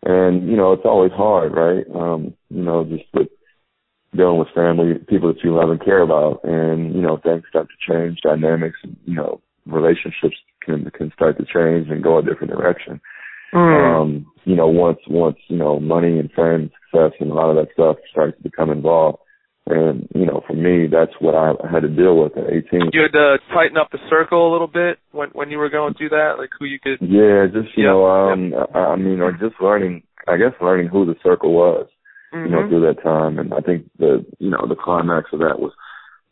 and 0.04 0.50
you 0.50 0.56
know 0.56 0.74
it's 0.74 0.86
always 0.86 1.12
hard, 1.12 1.54
right? 1.54 1.86
Um, 1.94 2.34
you 2.50 2.64
know, 2.64 2.84
just 2.86 3.06
with 3.14 3.30
dealing 4.16 4.40
with 4.40 4.48
family, 4.56 4.96
people 5.08 5.32
that 5.34 5.44
you 5.44 5.54
love 5.54 5.70
and 5.70 5.84
care 5.84 6.02
about, 6.02 6.44
and 6.44 6.96
you 6.96 7.02
know 7.02 7.18
things 7.18 7.44
start 7.50 7.68
to 7.70 7.92
change, 7.92 8.22
dynamics, 8.22 8.78
and 8.84 8.96
you 9.06 9.16
know 9.16 9.42
relationships 9.66 10.38
can 10.62 10.90
can 10.92 11.12
start 11.14 11.38
to 11.38 11.46
change 11.46 11.90
and 11.90 12.04
go 12.04 12.18
a 12.18 12.24
different 12.24 12.54
direction. 12.54 13.00
Um, 14.00 14.26
you 14.46 14.56
know, 14.56 14.68
once 14.68 15.00
once 15.08 15.38
you 15.48 15.58
know 15.58 15.80
money 15.80 16.20
and 16.20 16.32
fame, 16.32 16.72
success, 16.92 17.14
and 17.20 17.32
a 17.32 17.34
lot 17.34 17.50
of 17.50 17.56
that 17.58 17.74
stuff 17.74 17.98
starts 18.12 18.38
to 18.38 18.44
become 18.44 18.70
involved, 18.72 19.20
and 19.70 20.08
you 20.16 20.26
know, 20.26 20.42
for 20.48 20.54
me, 20.54 20.88
that's 20.92 21.12
what 21.20 21.36
I 21.36 21.54
had 21.72 21.82
to 21.82 21.90
deal 21.90 22.18
with 22.18 22.38
at 22.38 22.52
18. 22.52 22.90
you 22.94 23.02
had 23.04 23.12
to 23.14 23.38
tighten 23.54 23.78
up 23.78 23.92
the 23.92 24.00
circle 24.10 24.50
a 24.50 24.52
little 24.52 24.68
bit 24.68 25.00
when 25.12 25.30
when 25.30 25.50
you 25.52 25.58
were 25.58 25.70
going 25.70 25.94
through 25.94 26.10
that, 26.10 26.36
like 26.38 26.50
who 26.58 26.66
you 26.66 26.80
could. 26.80 26.98
Yeah, 27.02 27.46
just 27.52 27.78
you 27.78 27.84
Yeah, 27.86 27.92
know, 27.92 28.06
um, 28.06 28.54
I, 28.74 28.80
I 28.80 28.96
mean, 28.96 29.20
or 29.22 29.32
just 29.32 29.60
learning, 29.62 30.04
I 30.28 30.38
guess, 30.38 30.54
learning 30.62 30.88
who 30.88 31.06
the 31.06 31.16
circle 31.24 31.54
was. 31.54 31.88
you 32.34 32.50
know, 32.50 32.62
Mhm. 32.62 32.70
through 32.70 32.82
that 32.82 33.02
time. 33.02 33.40
And 33.40 33.54
I 33.54 33.62
think 33.62 33.86
the, 34.00 34.24
you 34.40 34.50
know, 34.50 34.66
the 34.68 34.76
climax 34.76 35.32
of 35.32 35.40
that 35.40 35.60
was, 35.60 35.72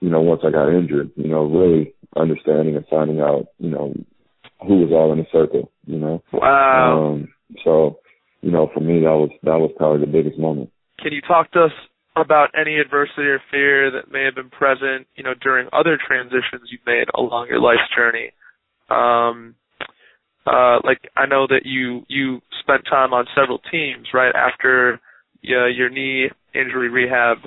you 0.01 0.09
know, 0.09 0.19
once 0.19 0.41
I 0.45 0.51
got 0.51 0.67
injured, 0.69 1.09
you 1.15 1.29
know, 1.29 1.45
really 1.45 1.93
understanding 2.17 2.75
and 2.75 2.85
finding 2.89 3.21
out, 3.21 3.47
you 3.59 3.69
know, 3.69 3.93
who 4.67 4.79
was 4.81 4.91
all 4.91 5.13
in 5.13 5.19
the 5.19 5.25
circle, 5.31 5.71
you 5.87 5.97
know. 5.97 6.21
Wow. 6.33 7.13
Um, 7.13 7.29
so, 7.63 7.99
you 8.41 8.51
know, 8.51 8.69
for 8.73 8.81
me, 8.81 8.99
that 8.99 9.15
was, 9.15 9.29
that 9.43 9.57
was 9.57 9.71
probably 9.77 10.01
the 10.05 10.11
biggest 10.11 10.37
moment. 10.37 10.69
Can 10.99 11.13
you 11.13 11.21
talk 11.21 11.49
to 11.51 11.63
us 11.63 11.71
about 12.15 12.49
any 12.59 12.77
adversity 12.79 13.27
or 13.27 13.41
fear 13.51 13.91
that 13.91 14.11
may 14.11 14.23
have 14.23 14.35
been 14.35 14.49
present, 14.49 15.07
you 15.15 15.23
know, 15.23 15.33
during 15.41 15.67
other 15.73 15.97
transitions 15.97 16.69
you've 16.71 16.85
made 16.85 17.07
along 17.15 17.47
your 17.47 17.59
life's 17.59 17.89
journey? 17.95 18.31
Um, 18.89 19.55
uh, 20.45 20.77
like 20.83 21.09
I 21.17 21.25
know 21.25 21.47
that 21.47 21.61
you 21.65 22.03
you 22.07 22.41
spent 22.61 22.83
time 22.89 23.13
on 23.13 23.25
several 23.35 23.59
teams 23.71 24.07
right 24.13 24.33
after 24.35 24.99
uh, 25.43 25.67
your 25.67 25.89
knee 25.89 26.29
injury 26.53 26.89
rehab. 26.89 27.37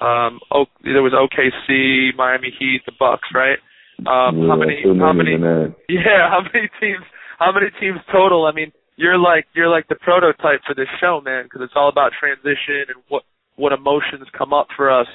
Um, 0.00 0.40
o- 0.52 0.66
there 0.82 1.02
was 1.02 1.12
OKC, 1.12 2.16
Miami 2.16 2.52
Heat, 2.58 2.80
the 2.86 2.92
Bucks, 2.98 3.28
right? 3.34 3.58
Um, 4.00 4.42
yeah, 4.42 4.48
how 4.48 4.56
many? 4.56 4.82
How 4.82 5.12
many 5.12 5.36
many? 5.36 5.42
than 5.42 5.42
that. 5.42 5.74
Yeah, 5.88 6.28
how 6.30 6.40
many 6.42 6.68
teams? 6.80 7.04
How 7.38 7.52
many 7.52 7.66
teams 7.80 8.00
total? 8.10 8.46
I 8.46 8.52
mean, 8.52 8.72
you're 8.96 9.18
like 9.18 9.46
you're 9.54 9.68
like 9.68 9.88
the 9.88 9.96
prototype 9.96 10.60
for 10.66 10.74
this 10.74 10.88
show, 11.00 11.20
man, 11.24 11.44
because 11.44 11.60
it's 11.62 11.74
all 11.76 11.88
about 11.88 12.12
transition 12.18 12.90
and 12.90 13.02
what 13.08 13.22
what 13.56 13.72
emotions 13.72 14.26
come 14.36 14.52
up 14.52 14.68
for 14.76 14.90
us 14.90 15.06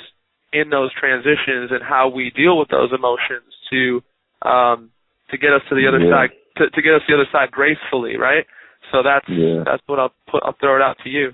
in 0.53 0.70
those 0.70 0.91
transitions 0.94 1.72
and 1.72 1.84
how 1.84 2.08
we 2.10 2.32
deal 2.36 2.58
with 2.58 2.70
those 2.70 2.91
emotions 2.94 3.51
to 3.70 4.01
um 4.48 4.89
to 5.32 5.38
get 5.38 5.51
us 5.51 5.62
to 5.70 5.75
the 5.75 5.88
other 5.88 6.00
Yeah. 6.00 6.12
side 6.12 6.29
to, 6.58 6.70
to 6.70 6.82
get 6.82 6.94
us 6.96 7.01
to 7.08 7.13
the 7.13 7.22
other 7.22 7.29
side 7.32 7.51
gracefully, 7.51 8.17
right? 8.17 8.46
So 8.91 9.03
that's 9.03 9.27
Yeah. 9.27 9.63
that's 9.65 9.84
what 9.88 10.00
I'll 10.00 10.13
put 10.29 10.44
I'll 10.44 10.56
throw 10.60 10.75
it 10.75 10.82
out 10.82 10.98
to 11.03 11.10
you. 11.10 11.34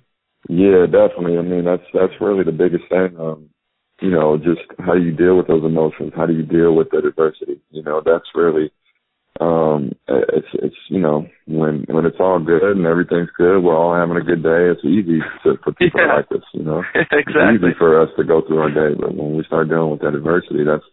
Yeah, 0.50 0.86
definitely. 0.86 1.38
I 1.38 1.42
mean, 1.42 1.64
that's 1.64 1.86
that's 1.94 2.20
really 2.20 2.44
the 2.44 2.52
biggest 2.52 2.86
thing. 2.90 3.16
Um, 3.20 3.50
you 4.02 4.10
know, 4.10 4.38
just 4.38 4.62
how 4.80 4.96
do 4.96 5.02
you 5.02 5.12
deal 5.12 5.38
with 5.38 5.48
those 5.48 5.64
emotions? 5.64 6.12
How 6.16 6.26
do 6.26 6.34
you 6.34 6.44
deal 6.44 6.76
with 6.76 6.90
that 6.92 7.06
adversity? 7.06 7.62
You 7.72 7.84
know, 7.84 8.02
that's 8.04 8.28
really 8.36 8.72
um 9.40 9.92
it's 10.08 10.48
it's 10.54 10.76
you 10.90 11.00
know, 11.00 11.26
when 11.48 11.86
when 11.90 12.06
it's 12.06 12.20
all 12.20 12.40
good 12.40 12.78
and 12.78 12.86
everything's 12.86 13.30
good, 13.38 13.60
we're 13.60 13.76
all 13.76 13.96
having 13.96 14.18
a 14.18 14.22
good 14.26 14.44
day, 14.44 14.70
it's 14.70 14.86
easy 14.86 15.20
to 15.44 15.58
for 15.64 15.72
people 15.74 16.02
Yeah. 16.02 16.18
like 16.18 16.32
us, 16.32 16.46
you 16.54 16.64
know. 16.64 16.84
It's 16.94 17.30
easy 17.56 17.74
for 17.78 18.02
us 18.02 18.10
to 18.18 18.24
go 18.24 18.42
through 18.46 18.60
our 18.60 18.70
day, 18.72 18.96
but 19.00 19.16
when 19.16 19.36
we 19.36 19.44
start 19.46 19.70
dealing 19.70 19.92
with 19.92 20.02
that 20.02 20.16
adversity, 20.16 20.64
that's 20.64 20.84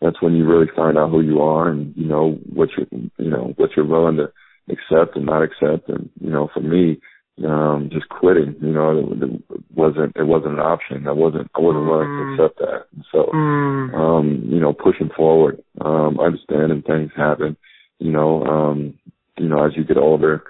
that's 0.00 0.20
when 0.22 0.34
you 0.36 0.46
really 0.46 0.70
find 0.76 0.96
out 0.98 1.10
who 1.10 1.22
you 1.22 1.40
are 1.40 1.70
and 1.70 1.94
you 1.96 2.06
know 2.06 2.38
what 2.52 2.68
you're 2.76 2.86
you 3.16 3.30
know 3.30 3.54
what 3.56 3.70
you're 3.76 3.86
willing 3.86 4.16
to 4.16 4.30
accept 4.70 5.16
and 5.16 5.26
not 5.26 5.42
accept. 5.42 5.88
And 5.88 6.10
you 6.20 6.30
know, 6.30 6.48
for 6.52 6.60
me, 6.60 7.00
um, 7.46 7.88
just 7.92 8.08
quitting, 8.10 8.54
you 8.60 8.72
know, 8.72 8.98
it, 8.98 9.22
it 9.22 9.42
wasn't 9.74 10.14
it 10.16 10.24
wasn't 10.26 10.54
an 10.54 10.60
option. 10.60 11.06
I 11.08 11.12
wasn't 11.12 11.50
I 11.54 11.60
wasn't 11.60 11.86
willing 11.86 12.08
Mm. 12.08 12.36
to 12.36 12.42
accept 12.44 12.58
that. 12.58 12.84
So, 13.12 13.30
um, 13.32 14.42
you 14.44 14.60
know, 14.60 14.72
pushing 14.74 15.08
forward, 15.16 15.62
um, 15.80 16.20
understanding 16.20 16.82
things 16.82 17.10
happen. 17.16 17.56
You 17.98 18.12
know, 18.12 18.44
um, 18.44 18.98
you 19.38 19.48
know, 19.48 19.64
as 19.64 19.72
you 19.76 19.84
get 19.84 19.96
older, 19.96 20.44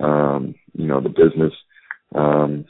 um, 0.00 0.54
you 0.74 0.86
know, 0.86 1.00
the 1.00 1.08
business, 1.08 1.52
um, 2.14 2.64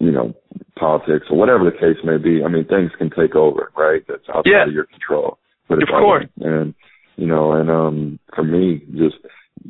you 0.00 0.10
know, 0.10 0.34
politics 0.78 1.26
or 1.30 1.38
whatever 1.38 1.64
the 1.64 1.70
case 1.70 2.02
may 2.04 2.16
be. 2.16 2.42
I 2.44 2.48
mean, 2.48 2.64
things 2.64 2.90
can 2.98 3.10
take 3.10 3.34
over, 3.34 3.72
right? 3.76 4.02
That's 4.08 4.28
outside 4.28 4.50
Yeah. 4.50 4.66
of 4.66 4.72
your 4.72 4.84
control. 4.84 5.38
But 5.68 5.78
it's 5.78 5.90
Of 5.90 5.98
course. 5.98 6.26
And 6.40 6.74
you 7.16 7.26
know, 7.26 7.52
and 7.52 7.70
um, 7.70 8.18
for 8.34 8.42
me, 8.42 8.82
just 8.92 9.16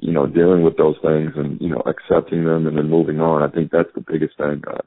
you 0.00 0.12
know, 0.12 0.26
know, 0.26 0.26
dealing 0.26 0.62
with 0.62 0.76
those 0.76 0.96
things 1.02 1.32
and, 1.36 1.60
you 1.60 1.68
know, 1.68 1.82
accepting 1.86 2.44
them 2.44 2.66
and 2.66 2.76
then 2.76 2.88
moving 2.88 3.20
on. 3.20 3.42
I 3.42 3.52
think 3.52 3.70
that's 3.70 3.92
the 3.94 4.04
biggest 4.06 4.36
thing. 4.36 4.62
Uh, 4.66 4.78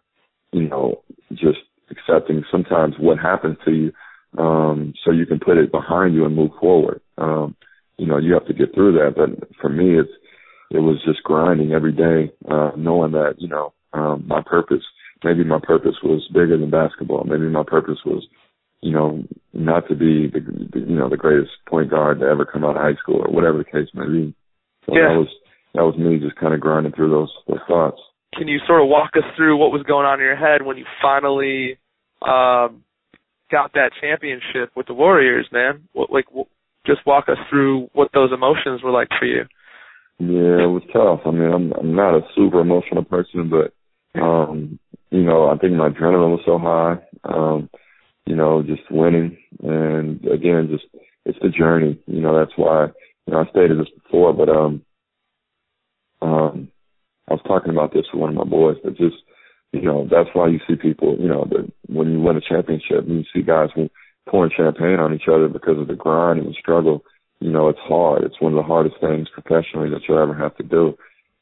you 0.51 0.67
know, 0.67 1.03
just 1.31 1.59
accepting 1.91 2.43
sometimes 2.51 2.95
what 2.99 3.19
happens 3.19 3.57
to 3.65 3.71
you, 3.71 3.91
um, 4.37 4.93
so 5.03 5.11
you 5.11 5.25
can 5.25 5.39
put 5.39 5.57
it 5.57 5.71
behind 5.71 6.13
you 6.13 6.25
and 6.25 6.35
move 6.35 6.51
forward. 6.59 7.01
Um, 7.17 7.55
you 7.97 8.05
know, 8.05 8.17
you 8.17 8.33
have 8.33 8.47
to 8.47 8.53
get 8.53 8.73
through 8.73 8.93
that. 8.93 9.15
But 9.15 9.49
for 9.59 9.69
me, 9.69 9.99
it's, 9.99 10.09
it 10.69 10.79
was 10.79 11.01
just 11.05 11.23
grinding 11.23 11.71
every 11.71 11.93
day, 11.93 12.31
uh, 12.49 12.71
knowing 12.77 13.11
that, 13.13 13.35
you 13.37 13.47
know, 13.47 13.73
um, 13.93 14.25
my 14.27 14.41
purpose, 14.45 14.83
maybe 15.23 15.43
my 15.43 15.59
purpose 15.61 15.95
was 16.03 16.27
bigger 16.33 16.57
than 16.57 16.69
basketball. 16.69 17.23
Maybe 17.23 17.47
my 17.49 17.63
purpose 17.65 17.99
was, 18.05 18.27
you 18.81 18.91
know, 18.91 19.23
not 19.53 19.87
to 19.87 19.95
be 19.95 20.27
the, 20.27 20.41
the 20.73 20.79
you 20.79 20.95
know, 20.95 21.09
the 21.09 21.17
greatest 21.17 21.51
point 21.67 21.89
guard 21.89 22.19
to 22.19 22.25
ever 22.25 22.45
come 22.45 22.63
out 22.63 22.75
of 22.75 22.81
high 22.81 22.99
school 23.01 23.23
or 23.25 23.33
whatever 23.33 23.57
the 23.57 23.63
case 23.63 23.89
may 23.93 24.05
be. 24.05 24.35
So 24.85 24.95
yeah. 24.95 25.09
that 25.09 25.17
was, 25.17 25.29
that 25.73 25.83
was 25.83 25.97
me 25.97 26.19
just 26.19 26.39
kind 26.39 26.53
of 26.53 26.59
grinding 26.59 26.93
through 26.93 27.09
those, 27.09 27.31
those 27.47 27.63
thoughts. 27.67 27.99
Can 28.35 28.47
you 28.47 28.59
sort 28.67 28.81
of 28.81 28.89
walk 28.89 29.11
us 29.15 29.23
through 29.35 29.57
what 29.57 29.71
was 29.71 29.83
going 29.87 30.05
on 30.05 30.19
in 30.19 30.25
your 30.25 30.35
head 30.35 30.65
when 30.65 30.77
you 30.77 30.85
finally, 31.01 31.79
um, 32.21 32.83
got 33.49 33.71
that 33.73 33.91
championship 34.01 34.71
with 34.75 34.87
the 34.87 34.93
Warriors, 34.93 35.47
man? 35.51 35.87
What, 35.93 36.11
like, 36.11 36.25
what, 36.29 36.47
just 36.87 37.05
walk 37.05 37.25
us 37.29 37.37
through 37.49 37.89
what 37.93 38.09
those 38.13 38.31
emotions 38.33 38.81
were 38.81 38.91
like 38.91 39.09
for 39.19 39.25
you. 39.25 39.43
Yeah, 40.19 40.63
it 40.63 40.71
was 40.71 40.83
tough. 40.91 41.21
I 41.27 41.31
mean, 41.31 41.51
I'm 41.51 41.71
I'm 41.73 41.95
not 41.95 42.17
a 42.17 42.21
super 42.35 42.59
emotional 42.61 43.03
person, 43.03 43.51
but 43.51 43.73
um, 44.19 44.79
you 45.11 45.23
know, 45.23 45.47
I 45.49 45.57
think 45.57 45.73
my 45.73 45.89
adrenaline 45.89 46.31
was 46.31 46.41
so 46.45 46.57
high. 46.57 46.97
Um, 47.23 47.69
you 48.25 48.35
know, 48.35 48.63
just 48.63 48.89
winning 48.89 49.37
and 49.61 50.25
again, 50.25 50.69
just 50.71 50.85
it's 51.25 51.37
the 51.41 51.49
journey. 51.49 51.99
You 52.07 52.21
know, 52.21 52.37
that's 52.37 52.57
why 52.57 52.87
you 53.25 53.33
know 53.33 53.41
I 53.41 53.49
stated 53.51 53.79
this 53.79 53.93
before, 54.03 54.33
but 54.33 54.49
um, 54.49 54.81
um, 56.21 56.69
I 57.29 57.33
was 57.33 57.43
talking 57.47 57.71
about 57.71 57.93
this 57.93 58.05
with 58.11 58.21
one 58.21 58.29
of 58.29 58.35
my 58.35 58.43
boys, 58.43 58.77
but 58.83 58.97
just 58.97 59.17
you 59.73 59.81
know, 59.81 60.07
that's 60.09 60.29
why 60.33 60.47
you 60.47 60.59
see 60.67 60.75
people. 60.75 61.17
You 61.19 61.27
know, 61.27 61.45
that 61.49 61.71
when 61.87 62.11
you 62.11 62.19
win 62.19 62.37
a 62.37 62.41
championship, 62.41 63.05
you 63.07 63.23
see 63.33 63.43
guys 63.43 63.69
who 63.75 63.89
pouring 64.27 64.51
champagne 64.55 64.99
on 64.99 65.13
each 65.13 65.27
other 65.27 65.47
because 65.47 65.79
of 65.79 65.87
the 65.87 65.95
grind 65.95 66.39
and 66.39 66.49
the 66.49 66.55
struggle. 66.59 67.03
You 67.39 67.51
know, 67.51 67.69
it's 67.69 67.79
hard. 67.79 68.23
It's 68.23 68.41
one 68.41 68.53
of 68.53 68.57
the 68.57 68.63
hardest 68.67 68.95
things 68.99 69.27
professionally 69.33 69.89
that 69.89 70.01
you'll 70.07 70.21
ever 70.21 70.33
have 70.33 70.55
to 70.57 70.63
do. 70.63 70.97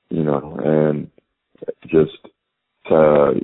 You 0.09 0.23
know, 0.23 0.59
and 0.63 1.09
just 1.83 2.17
to 2.87 3.41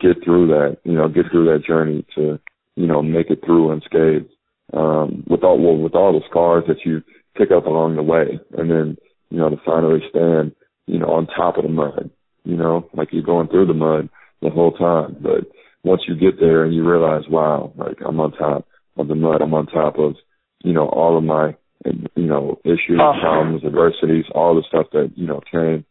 get 0.00 0.22
through 0.24 0.48
that, 0.48 0.78
you 0.84 0.92
know, 0.92 1.08
get 1.08 1.24
through 1.30 1.46
that 1.46 1.66
journey 1.66 2.04
to, 2.14 2.38
you 2.76 2.86
know, 2.86 3.02
make 3.02 3.30
it 3.30 3.40
through 3.44 3.72
unscathed. 3.72 4.30
Um, 4.72 5.24
with 5.28 5.44
all 5.44 5.58
well, 5.58 5.76
with 5.76 5.94
all 5.94 6.12
the 6.12 6.26
scars 6.28 6.64
that 6.68 6.84
you 6.84 7.02
pick 7.36 7.50
up 7.50 7.66
along 7.66 7.96
the 7.96 8.02
way, 8.02 8.40
and 8.56 8.70
then 8.70 8.96
you 9.30 9.38
know 9.38 9.50
to 9.50 9.56
finally 9.64 10.00
stand, 10.08 10.52
you 10.86 10.98
know, 10.98 11.06
on 11.06 11.26
top 11.26 11.58
of 11.58 11.64
the 11.64 11.68
mud. 11.68 12.10
You 12.44 12.56
know, 12.56 12.88
like 12.94 13.08
you're 13.12 13.22
going 13.22 13.48
through 13.48 13.66
the 13.66 13.74
mud 13.74 14.08
the 14.42 14.50
whole 14.50 14.72
time, 14.72 15.16
but 15.20 15.50
once 15.84 16.02
you 16.08 16.16
get 16.16 16.40
there 16.40 16.64
and 16.64 16.74
you 16.74 16.88
realize, 16.88 17.22
wow, 17.28 17.72
like 17.76 17.98
I'm 18.04 18.18
on 18.20 18.32
top 18.32 18.66
of 18.96 19.08
the 19.08 19.14
mud. 19.14 19.42
I'm 19.42 19.54
on 19.54 19.66
top 19.66 19.98
of, 19.98 20.14
you 20.62 20.72
know, 20.72 20.88
all 20.88 21.16
of 21.18 21.24
my, 21.24 21.54
you 21.84 22.26
know, 22.26 22.58
issues, 22.64 23.00
uh-huh. 23.00 23.20
problems, 23.20 23.64
adversities, 23.64 24.24
all 24.34 24.54
the 24.54 24.64
stuff 24.68 24.86
that, 24.92 25.12
you 25.16 25.26
know, 25.26 25.40
came, 25.50 25.84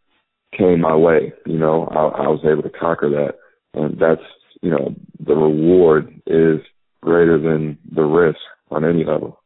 came 0.57 0.81
my 0.81 0.95
way. 0.95 1.33
You 1.45 1.57
know, 1.57 1.88
I, 1.91 2.24
I 2.24 2.27
was 2.27 2.43
able 2.45 2.63
to 2.63 2.69
conquer 2.69 3.10
that. 3.10 3.33
And 3.79 4.00
that's, 4.00 4.22
you 4.62 4.72
know, 4.72 4.95
the 5.19 5.36
reward 5.36 6.13
is 6.27 6.60
greater 7.01 7.38
than 7.38 7.77
the 7.93 8.03
risk 8.03 8.39
on 8.72 8.86
any 8.86 9.03
level. 9.03 9.39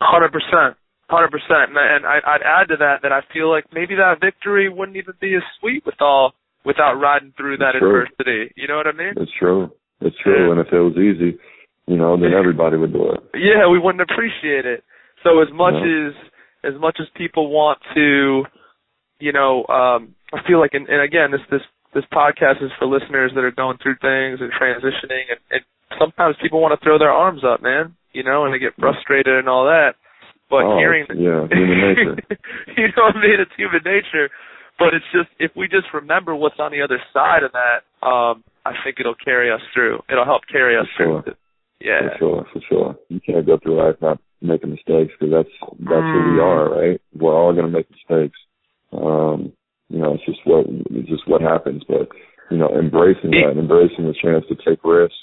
Hundred 0.00 0.32
percent. 0.32 0.76
Hundred 1.08 1.30
percent. 1.30 1.76
And 1.76 2.06
I, 2.06 2.18
I'd 2.24 2.42
add 2.42 2.68
to 2.68 2.76
that 2.78 3.02
that 3.02 3.12
I 3.12 3.20
feel 3.32 3.50
like 3.50 3.64
maybe 3.72 3.96
that 3.96 4.20
victory 4.20 4.68
wouldn't 4.68 4.96
even 4.96 5.14
be 5.20 5.34
as 5.34 5.42
sweet 5.60 5.84
with 5.84 6.00
all 6.00 6.32
without 6.64 6.94
riding 6.94 7.34
through 7.36 7.58
that 7.58 7.76
adversity. 7.76 8.52
You 8.56 8.68
know 8.68 8.76
what 8.76 8.86
I 8.86 8.92
mean? 8.92 9.14
It's 9.16 9.32
true. 9.38 9.70
It's 10.00 10.16
true. 10.22 10.46
Yeah. 10.46 10.52
And 10.52 10.60
if 10.60 10.72
it 10.72 10.78
was 10.78 10.96
easy, 10.96 11.38
you 11.86 11.96
know, 11.96 12.16
then 12.16 12.32
everybody 12.32 12.76
would 12.76 12.92
do 12.92 13.10
it. 13.10 13.20
Yeah, 13.34 13.68
we 13.70 13.78
wouldn't 13.78 14.02
appreciate 14.02 14.66
it. 14.66 14.84
So 15.22 15.40
as 15.42 15.48
much 15.52 15.74
yeah. 15.74 16.08
as 16.08 16.74
as 16.74 16.80
much 16.80 16.98
as 17.00 17.06
people 17.16 17.50
want 17.50 17.78
to, 17.94 18.44
you 19.18 19.32
know, 19.32 19.66
um 19.66 20.14
I 20.32 20.40
feel 20.46 20.60
like 20.60 20.74
and, 20.74 20.88
and 20.88 21.02
again 21.02 21.30
this 21.30 21.42
this 21.50 21.62
this 21.94 22.04
podcast 22.12 22.62
is 22.62 22.70
for 22.78 22.86
listeners 22.86 23.32
that 23.34 23.44
are 23.44 23.52
going 23.52 23.78
through 23.82 23.96
things 24.00 24.40
and 24.40 24.50
transitioning 24.52 25.28
and, 25.28 25.40
and 25.50 25.62
sometimes 25.98 26.36
people 26.40 26.60
want 26.60 26.78
to 26.78 26.82
throw 26.82 26.98
their 26.98 27.10
arms 27.12 27.42
up, 27.44 27.62
man, 27.62 27.94
you 28.12 28.22
know, 28.22 28.44
and 28.44 28.54
they 28.54 28.58
get 28.58 28.72
frustrated 28.78 29.36
and 29.36 29.48
all 29.48 29.64
that. 29.64 29.94
But 30.48 30.64
oh, 30.64 30.76
hearing 30.76 31.06
yeah, 31.16 31.48
human 31.48 31.80
nature. 31.80 32.16
you 32.76 32.88
know 32.96 33.08
what 33.08 33.16
I 33.16 33.20
mean? 33.20 33.40
It's 33.40 33.56
human 33.56 33.80
nature. 33.84 34.28
But 34.78 34.94
it's 34.94 35.08
just 35.12 35.28
if 35.38 35.52
we 35.56 35.68
just 35.68 35.88
remember 35.94 36.34
what's 36.34 36.58
on 36.58 36.72
the 36.72 36.82
other 36.82 37.00
side 37.12 37.42
of 37.42 37.52
that, 37.52 37.84
um, 38.06 38.44
I 38.64 38.72
think 38.84 38.96
it'll 39.00 39.16
carry 39.16 39.50
us 39.50 39.60
through. 39.72 40.00
It'll 40.10 40.24
help 40.24 40.42
carry 40.50 40.76
us 40.76 40.86
sure. 40.96 41.22
through. 41.22 41.34
Yeah. 41.84 42.14
For 42.14 42.18
sure, 42.18 42.46
for 42.52 42.60
sure. 42.68 42.96
You 43.08 43.20
can't 43.20 43.46
go 43.46 43.58
through 43.58 43.82
life 43.82 43.96
not 44.00 44.18
making 44.40 44.70
mistakes 44.70 45.12
because 45.18 45.32
that's 45.32 45.54
that's 45.78 46.02
mm. 46.02 46.12
who 46.12 46.34
we 46.34 46.40
are, 46.40 46.70
right? 46.70 47.00
We're 47.14 47.34
all 47.34 47.54
gonna 47.54 47.68
make 47.68 47.90
mistakes. 47.90 48.38
Um, 48.92 49.52
you 49.88 49.98
know, 49.98 50.14
it's 50.14 50.24
just 50.24 50.40
what 50.44 50.66
it's 50.68 51.08
just 51.08 51.28
what 51.28 51.42
happens. 51.42 51.82
But 51.86 52.08
you 52.50 52.58
know, 52.58 52.68
embracing 52.68 53.30
that, 53.30 53.58
embracing 53.58 54.06
the 54.06 54.14
chance 54.20 54.44
to 54.48 54.56
take 54.56 54.84
risks, 54.84 55.16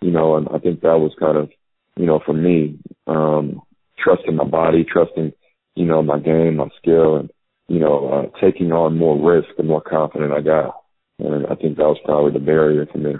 you 0.00 0.10
know, 0.10 0.36
and 0.36 0.48
I 0.48 0.58
think 0.58 0.80
that 0.80 0.98
was 0.98 1.12
kind 1.18 1.36
of, 1.36 1.50
you 1.96 2.06
know, 2.06 2.20
for 2.24 2.34
me, 2.34 2.78
um, 3.06 3.62
trusting 4.02 4.36
my 4.36 4.44
body, 4.44 4.84
trusting, 4.84 5.32
you 5.74 5.84
know, 5.84 6.02
my 6.02 6.18
game, 6.18 6.56
my 6.56 6.68
skill, 6.80 7.16
and 7.16 7.30
you 7.68 7.78
know, 7.78 8.08
uh, 8.08 8.40
taking 8.40 8.72
on 8.72 8.98
more 8.98 9.16
risk 9.16 9.48
the 9.56 9.62
more 9.62 9.82
confident 9.82 10.32
I 10.32 10.40
got. 10.40 10.74
And 11.18 11.46
I 11.46 11.54
think 11.54 11.76
that 11.76 11.82
was 11.82 11.98
probably 12.04 12.32
the 12.32 12.44
barrier 12.44 12.86
for 12.90 12.98
me. 12.98 13.14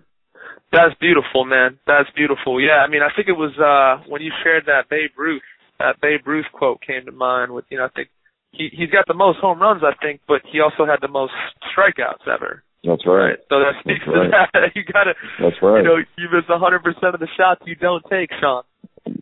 That's 0.72 0.94
beautiful, 1.00 1.44
man. 1.44 1.78
That's 1.86 2.08
beautiful. 2.14 2.60
Yeah, 2.60 2.84
I 2.84 2.88
mean, 2.88 3.00
I 3.00 3.08
think 3.14 3.28
it 3.28 3.36
was 3.36 3.56
uh 3.56 4.04
when 4.08 4.22
you 4.22 4.32
shared 4.42 4.66
that 4.66 4.88
Babe 4.90 5.12
Ruth, 5.16 5.42
that 5.78 6.00
Babe 6.00 6.20
Ruth 6.26 6.46
quote 6.52 6.80
came 6.84 7.06
to 7.06 7.12
mind. 7.12 7.52
With 7.52 7.64
you 7.70 7.78
know, 7.78 7.86
I 7.86 7.92
think 7.94 8.08
he 8.52 8.68
he's 8.72 8.90
got 8.90 9.06
the 9.06 9.16
most 9.16 9.38
home 9.38 9.60
runs, 9.60 9.82
I 9.82 9.96
think, 10.02 10.20
but 10.28 10.42
he 10.50 10.60
also 10.60 10.84
had 10.84 11.00
the 11.00 11.08
most 11.08 11.32
strikeouts 11.72 12.28
ever. 12.28 12.62
That's 12.84 13.04
right. 13.06 13.34
right? 13.34 13.38
So 13.48 13.58
that 13.58 13.74
speaks 13.80 14.04
That's 14.06 14.14
to 14.14 14.28
right. 14.28 14.48
that. 14.52 14.70
You 14.76 14.84
gotta. 14.84 15.14
That's 15.40 15.56
right. 15.62 15.82
You 15.82 15.84
know, 15.84 15.96
you 16.16 16.28
miss 16.30 16.44
a 16.48 16.58
hundred 16.58 16.84
percent 16.84 17.14
of 17.14 17.20
the 17.20 17.28
shots 17.36 17.62
you 17.64 17.74
don't 17.74 18.04
take, 18.10 18.30
Shaun. 18.40 18.62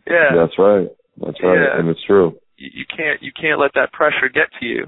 Yeah. 0.05 0.35
That's 0.35 0.59
right. 0.59 0.87
That's 1.17 1.39
right, 1.41 1.57
yeah. 1.57 1.79
and 1.79 1.89
it's 1.89 2.03
true. 2.05 2.37
You, 2.57 2.83
you 2.83 2.85
can't 2.85 3.23
you 3.23 3.31
can't 3.33 3.59
let 3.59 3.71
that 3.73 3.91
pressure 3.91 4.29
get 4.29 4.51
to 4.59 4.65
you. 4.65 4.85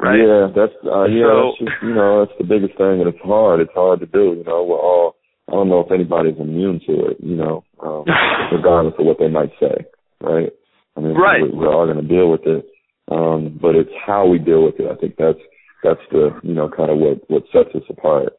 Right. 0.00 0.18
Yeah, 0.18 0.48
that's 0.54 0.72
uh, 0.82 1.04
yeah. 1.04 1.28
So, 1.28 1.52
that's 1.60 1.70
just, 1.70 1.82
you 1.82 1.94
know, 1.94 2.24
that's 2.24 2.38
the 2.38 2.48
biggest 2.48 2.78
thing, 2.78 3.04
and 3.04 3.08
it's 3.08 3.22
hard. 3.22 3.60
It's 3.60 3.74
hard 3.74 4.00
to 4.00 4.06
do. 4.06 4.34
You 4.40 4.44
know, 4.46 4.64
we're 4.64 4.80
all 4.80 5.16
I 5.52 5.56
don't 5.56 5.68
know 5.68 5.80
if 5.80 5.92
anybody's 5.92 6.40
immune 6.40 6.80
to 6.86 6.92
it, 7.10 7.18
you 7.20 7.36
know, 7.36 7.62
um, 7.82 8.06
regardless 8.52 8.94
of 8.98 9.04
what 9.04 9.18
they 9.18 9.28
might 9.28 9.52
say, 9.60 9.84
right? 10.22 10.48
I 10.96 11.00
mean, 11.00 11.14
right. 11.14 11.42
we're, 11.42 11.68
we're 11.68 11.74
all 11.74 11.84
going 11.84 12.00
to 12.00 12.08
deal 12.08 12.30
with 12.30 12.46
it, 12.46 12.64
um, 13.10 13.58
but 13.60 13.76
it's 13.76 13.92
how 14.06 14.26
we 14.26 14.38
deal 14.38 14.64
with 14.64 14.80
it. 14.80 14.90
I 14.90 14.96
think 14.96 15.16
that's 15.18 15.38
that's 15.84 16.00
the 16.10 16.30
you 16.42 16.54
know 16.54 16.70
kind 16.74 16.90
of 16.90 16.96
what 16.96 17.20
what 17.28 17.42
sets 17.52 17.74
us 17.74 17.82
apart, 17.90 18.32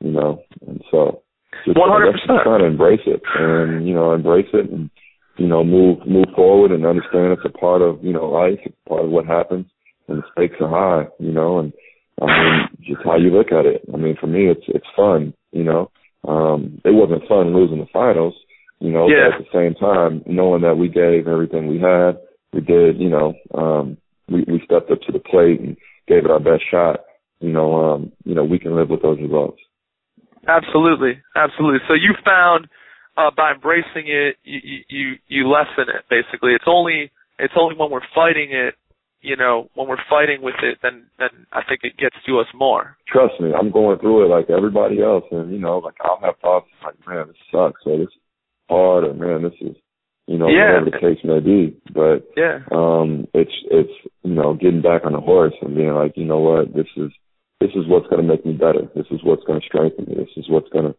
you 0.00 0.12
know, 0.12 0.42
and 0.66 0.80
so 0.92 1.22
one 1.66 1.90
hundred 1.90 2.12
percent 2.12 2.38
trying 2.44 2.60
to 2.60 2.66
embrace 2.66 3.00
it 3.04 3.20
and 3.34 3.86
you 3.88 3.94
know 3.94 4.12
embrace 4.14 4.48
it 4.52 4.70
and 4.70 4.90
you 5.38 5.48
know 5.48 5.64
move 5.64 6.06
move 6.06 6.26
forward 6.36 6.70
and 6.70 6.86
understand 6.86 7.32
it's 7.32 7.42
a 7.44 7.58
part 7.58 7.82
of 7.82 7.98
you 8.04 8.12
know 8.12 8.26
life, 8.26 8.60
it's 8.64 8.76
part 8.88 9.04
of 9.04 9.10
what 9.10 9.26
happens, 9.26 9.66
and 10.06 10.18
the 10.18 10.22
stakes 10.32 10.60
are 10.60 10.70
high, 10.70 11.08
you 11.18 11.32
know, 11.32 11.58
and 11.58 11.72
I 12.22 12.26
mean 12.26 12.60
just 12.86 13.02
how 13.04 13.16
you 13.16 13.30
look 13.30 13.50
at 13.50 13.66
it. 13.66 13.82
I 13.92 13.96
mean, 13.96 14.16
for 14.20 14.28
me, 14.28 14.46
it's 14.46 14.64
it's 14.68 14.86
fun, 14.94 15.34
you 15.50 15.64
know 15.64 15.90
um, 16.26 16.80
it 16.84 16.92
wasn't 16.92 17.26
fun 17.28 17.54
losing 17.54 17.78
the 17.78 17.86
finals, 17.92 18.34
you 18.78 18.90
know, 18.90 19.08
yeah. 19.08 19.30
but 19.30 19.40
at 19.40 19.46
the 19.46 19.58
same 19.58 19.74
time, 19.74 20.22
knowing 20.26 20.62
that 20.62 20.76
we 20.76 20.88
gave 20.88 21.28
everything 21.28 21.68
we 21.68 21.78
had, 21.78 22.18
we 22.52 22.60
did, 22.60 23.00
you 23.00 23.08
know, 23.08 23.34
um, 23.54 23.96
we, 24.28 24.44
we 24.46 24.62
stepped 24.64 24.90
up 24.90 25.00
to 25.02 25.12
the 25.12 25.18
plate 25.18 25.60
and 25.60 25.76
gave 26.08 26.24
it 26.24 26.30
our 26.30 26.40
best 26.40 26.62
shot, 26.70 27.00
you 27.40 27.52
know, 27.52 27.74
um, 27.74 28.12
you 28.24 28.34
know, 28.34 28.44
we 28.44 28.58
can 28.58 28.76
live 28.76 28.90
with 28.90 29.02
those 29.02 29.18
results. 29.20 29.58
Absolutely. 30.48 31.20
Absolutely. 31.36 31.80
So 31.88 31.94
you 31.94 32.14
found, 32.24 32.68
uh, 33.16 33.30
by 33.36 33.52
embracing 33.52 34.08
it, 34.08 34.36
you, 34.44 34.80
you, 34.88 35.14
you 35.28 35.48
lessen 35.48 35.88
it, 35.88 36.04
basically. 36.08 36.52
It's 36.52 36.64
only, 36.66 37.10
it's 37.38 37.54
only 37.56 37.76
when 37.76 37.90
we're 37.90 38.00
fighting 38.14 38.48
it 38.52 38.74
you 39.22 39.36
know, 39.36 39.68
when 39.74 39.88
we're 39.88 39.96
fighting 40.08 40.42
with 40.42 40.56
it, 40.62 40.78
then 40.82 41.06
then 41.18 41.46
I 41.52 41.60
think 41.68 41.80
it 41.82 41.96
gets 41.98 42.16
to 42.26 42.38
us 42.38 42.46
more. 42.54 42.96
Trust 43.06 43.34
me, 43.40 43.52
I'm 43.52 43.70
going 43.70 43.98
through 43.98 44.24
it 44.24 44.28
like 44.28 44.48
everybody 44.50 45.02
else, 45.02 45.24
and 45.30 45.52
you 45.52 45.58
know, 45.58 45.78
like 45.78 45.96
I'll 46.02 46.20
have 46.22 46.38
thoughts 46.40 46.68
like, 46.84 46.94
man, 47.06 47.28
this 47.28 47.36
sucks, 47.52 47.82
or 47.84 47.98
this 47.98 48.08
is 48.08 48.20
hard, 48.68 49.04
or 49.04 49.14
man, 49.14 49.42
this 49.42 49.58
is, 49.60 49.76
you 50.26 50.38
know, 50.38 50.48
yeah. 50.48 50.72
whatever 50.72 50.90
the 50.90 50.98
case 50.98 51.24
may 51.24 51.40
be. 51.40 51.76
But 51.92 52.28
yeah, 52.36 52.60
um, 52.72 53.26
it's 53.34 53.52
it's 53.70 53.92
you 54.22 54.34
know, 54.34 54.54
getting 54.54 54.82
back 54.82 55.04
on 55.04 55.12
the 55.12 55.20
horse 55.20 55.54
and 55.60 55.76
being 55.76 55.92
like, 55.92 56.12
you 56.16 56.24
know 56.24 56.38
what, 56.38 56.74
this 56.74 56.88
is 56.96 57.10
this 57.60 57.70
is 57.74 57.86
what's 57.86 58.06
going 58.08 58.22
to 58.22 58.28
make 58.28 58.46
me 58.46 58.52
better. 58.52 58.88
This 58.94 59.06
is 59.10 59.20
what's 59.22 59.44
going 59.44 59.60
to 59.60 59.66
strengthen 59.66 60.06
me. 60.06 60.14
This 60.14 60.32
is 60.36 60.48
what's 60.48 60.70
going 60.70 60.86
to, 60.86 60.94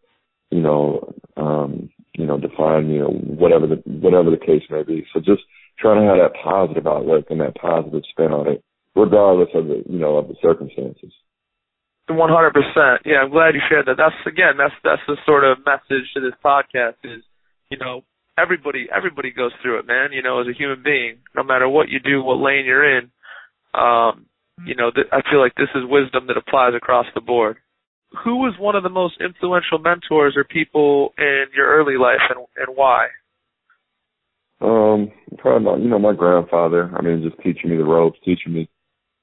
you 0.50 0.60
know, 0.60 1.12
um, 1.36 1.90
you 2.14 2.24
know, 2.24 2.38
define 2.38 2.88
me, 2.88 3.00
or 3.00 3.10
whatever 3.10 3.66
the 3.66 3.82
whatever 3.84 4.30
the 4.30 4.36
case 4.36 4.62
may 4.70 4.84
be. 4.84 5.04
So 5.12 5.18
just 5.18 5.42
trying 5.78 6.00
to 6.02 6.08
have 6.08 6.18
that 6.18 6.38
positive 6.42 6.86
outlook 6.86 7.26
and 7.30 7.40
that 7.40 7.54
positive 7.56 8.02
spin 8.10 8.32
on 8.32 8.48
it 8.48 8.62
regardless 8.94 9.48
of 9.54 9.66
the 9.66 9.82
you 9.88 9.98
know 9.98 10.16
of 10.16 10.28
the 10.28 10.36
circumstances. 10.42 11.12
One 12.08 12.30
hundred 12.30 12.52
percent. 12.52 13.06
Yeah, 13.06 13.24
I'm 13.24 13.30
glad 13.30 13.54
you 13.54 13.60
shared 13.68 13.86
that. 13.86 13.96
That's 13.96 14.14
again, 14.26 14.58
that's 14.58 14.74
that's 14.84 15.02
the 15.06 15.16
sort 15.24 15.44
of 15.44 15.64
message 15.64 16.10
to 16.14 16.20
this 16.20 16.36
podcast 16.44 17.00
is, 17.04 17.22
you 17.70 17.78
know, 17.78 18.02
everybody 18.36 18.88
everybody 18.94 19.30
goes 19.30 19.52
through 19.62 19.78
it, 19.78 19.86
man. 19.86 20.12
You 20.12 20.22
know, 20.22 20.40
as 20.40 20.46
a 20.48 20.58
human 20.58 20.82
being, 20.82 21.18
no 21.34 21.42
matter 21.42 21.68
what 21.68 21.88
you 21.88 22.00
do, 22.00 22.22
what 22.22 22.42
lane 22.42 22.66
you're 22.66 22.98
in, 22.98 23.10
um, 23.72 24.26
you 24.66 24.74
know, 24.74 24.90
th- 24.90 25.08
I 25.12 25.22
feel 25.30 25.40
like 25.40 25.54
this 25.54 25.72
is 25.74 25.82
wisdom 25.88 26.26
that 26.26 26.36
applies 26.36 26.74
across 26.76 27.06
the 27.14 27.20
board. 27.20 27.56
Who 28.24 28.36
was 28.36 28.54
one 28.58 28.76
of 28.76 28.82
the 28.82 28.90
most 28.90 29.14
influential 29.20 29.78
mentors 29.78 30.34
or 30.36 30.44
people 30.44 31.14
in 31.16 31.46
your 31.56 31.66
early 31.66 31.96
life, 31.96 32.20
and 32.28 32.44
and 32.56 32.76
why? 32.76 33.08
Um, 34.62 35.10
probably 35.38 35.64
not, 35.64 35.80
you 35.80 35.88
know, 35.88 35.98
my 35.98 36.14
grandfather. 36.14 36.90
I 36.96 37.02
mean, 37.02 37.22
just 37.22 37.42
teaching 37.42 37.70
me 37.70 37.76
the 37.76 37.84
ropes, 37.84 38.18
teaching 38.24 38.52
me, 38.52 38.68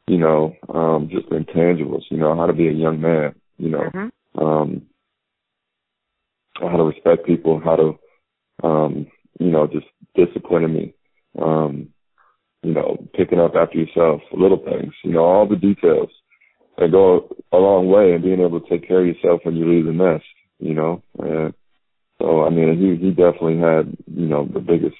you 0.07 0.17
know, 0.17 0.55
um, 0.73 1.09
just 1.11 1.29
intangibles. 1.29 2.03
You 2.09 2.17
know, 2.17 2.35
how 2.35 2.45
to 2.45 2.53
be 2.53 2.67
a 2.67 2.73
young 2.73 2.99
man. 2.99 3.35
You 3.57 3.69
know, 3.69 3.89
mm-hmm. 3.93 4.39
um, 4.39 4.81
how 6.59 6.77
to 6.77 6.83
respect 6.83 7.25
people, 7.25 7.61
how 7.63 7.75
to 7.75 7.99
um, 8.63 9.07
you 9.39 9.51
know, 9.51 9.67
just 9.67 9.85
disciplining 10.15 10.73
me, 10.73 10.93
um, 11.41 11.89
you 12.63 12.73
know, 12.73 12.97
picking 13.15 13.39
up 13.39 13.53
after 13.55 13.77
yourself, 13.77 14.21
little 14.33 14.63
things, 14.63 14.93
you 15.03 15.13
know, 15.13 15.23
all 15.23 15.47
the 15.47 15.55
details 15.55 16.09
that 16.77 16.91
go 16.91 17.29
a 17.51 17.57
long 17.57 17.87
way 17.87 18.13
in 18.13 18.21
being 18.21 18.41
able 18.41 18.59
to 18.59 18.69
take 18.69 18.87
care 18.87 19.01
of 19.01 19.07
yourself 19.07 19.41
when 19.43 19.55
you 19.55 19.69
leave 19.69 19.85
the 19.85 19.93
nest, 19.93 20.25
you 20.59 20.73
know. 20.73 21.01
And 21.19 21.53
so, 22.21 22.43
I 22.43 22.49
mean, 22.49 22.77
he 22.77 23.05
he 23.05 23.11
definitely 23.11 23.59
had, 23.59 23.95
you 24.13 24.27
know, 24.27 24.45
the 24.45 24.59
biggest, 24.59 24.95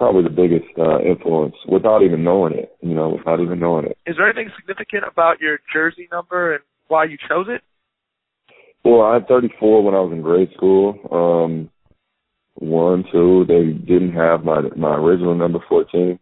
probably 0.00 0.22
the 0.22 0.30
biggest 0.30 0.64
uh, 0.78 0.98
influence 1.02 1.54
without 1.68 2.02
even 2.02 2.24
knowing 2.24 2.54
it, 2.54 2.74
you 2.80 2.94
know, 2.94 3.10
without 3.10 3.38
even 3.38 3.60
knowing 3.60 3.84
it. 3.84 3.98
Is 4.06 4.16
there 4.16 4.26
anything 4.26 4.50
significant 4.58 5.04
about 5.06 5.40
your 5.40 5.58
jersey 5.70 6.08
number 6.10 6.54
and 6.54 6.64
why 6.88 7.04
you 7.04 7.18
chose 7.28 7.48
it? 7.50 7.60
Well, 8.82 9.02
I 9.02 9.14
had 9.14 9.28
34 9.28 9.84
when 9.84 9.94
I 9.94 10.00
was 10.00 10.10
in 10.10 10.22
grade 10.22 10.48
school. 10.56 10.96
Um, 11.12 11.68
one, 12.54 13.04
two, 13.12 13.44
they 13.46 13.72
didn't 13.72 14.12
have 14.12 14.42
my 14.42 14.62
my 14.74 14.94
original 14.94 15.34
number 15.34 15.60
fourteen. 15.68 16.18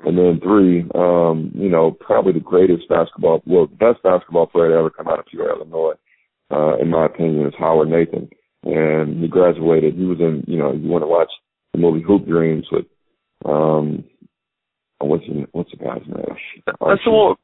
And 0.00 0.16
then 0.16 0.40
three, 0.42 0.84
um, 0.94 1.50
you 1.54 1.68
know, 1.68 1.90
probably 1.90 2.32
the 2.32 2.40
greatest 2.40 2.88
basketball 2.88 3.42
well, 3.46 3.66
best 3.66 4.02
basketball 4.02 4.46
player 4.46 4.68
to 4.70 4.76
ever 4.76 4.90
come 4.90 5.08
out 5.08 5.18
of 5.18 5.26
Peoria, 5.26 5.54
Illinois, 5.56 5.94
uh, 6.50 6.76
in 6.76 6.90
my 6.90 7.06
opinion, 7.06 7.46
is 7.46 7.54
Howard 7.58 7.88
Nathan. 7.88 8.28
And 8.64 9.20
he 9.20 9.28
graduated. 9.28 9.94
He 9.94 10.04
was 10.04 10.18
in, 10.20 10.44
you 10.46 10.58
know, 10.58 10.72
you 10.72 10.88
want 10.88 11.02
to 11.02 11.08
watch 11.08 11.30
the 11.72 11.78
movie 11.78 12.02
Hoop 12.02 12.26
Dreams 12.26 12.66
with 12.70 12.84
um 13.44 14.04
what's 15.00 15.24
the 15.26 15.46
what's 15.52 15.70
the 15.70 15.76
guy's 15.76 16.06
name? 16.06 16.36
That's 16.66 17.04
the 17.04 17.10
one 17.10 17.36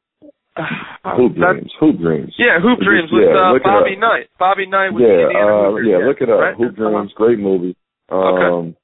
Hoop 0.57 1.35
Dreams. 1.35 1.71
Hoop 1.79 1.99
Dreams. 1.99 2.33
Yeah, 2.37 2.59
Hoop 2.61 2.79
Dreams 2.79 3.09
with 3.11 3.23
yeah, 3.27 3.51
uh, 3.51 3.59
Bobby 3.61 3.95
Knight. 3.97 4.29
Bobby 4.39 4.65
Knight 4.65 4.93
with 4.93 5.03
yeah, 5.03 5.27
Indiana 5.27 5.57
uh, 5.57 5.69
Hoopers, 5.71 5.87
yeah, 5.89 6.07
look 6.07 6.21
it 6.21 6.29
up. 6.29 6.39
Right? 6.39 6.55
Hoop 6.55 6.75
Dreams, 6.75 7.11
great 7.15 7.39
movie. 7.39 7.75
Um, 8.09 8.21
Okay. 8.21 8.75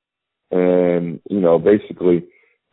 and 0.52 1.20
you 1.30 1.40
know, 1.40 1.60
basically, 1.60 2.26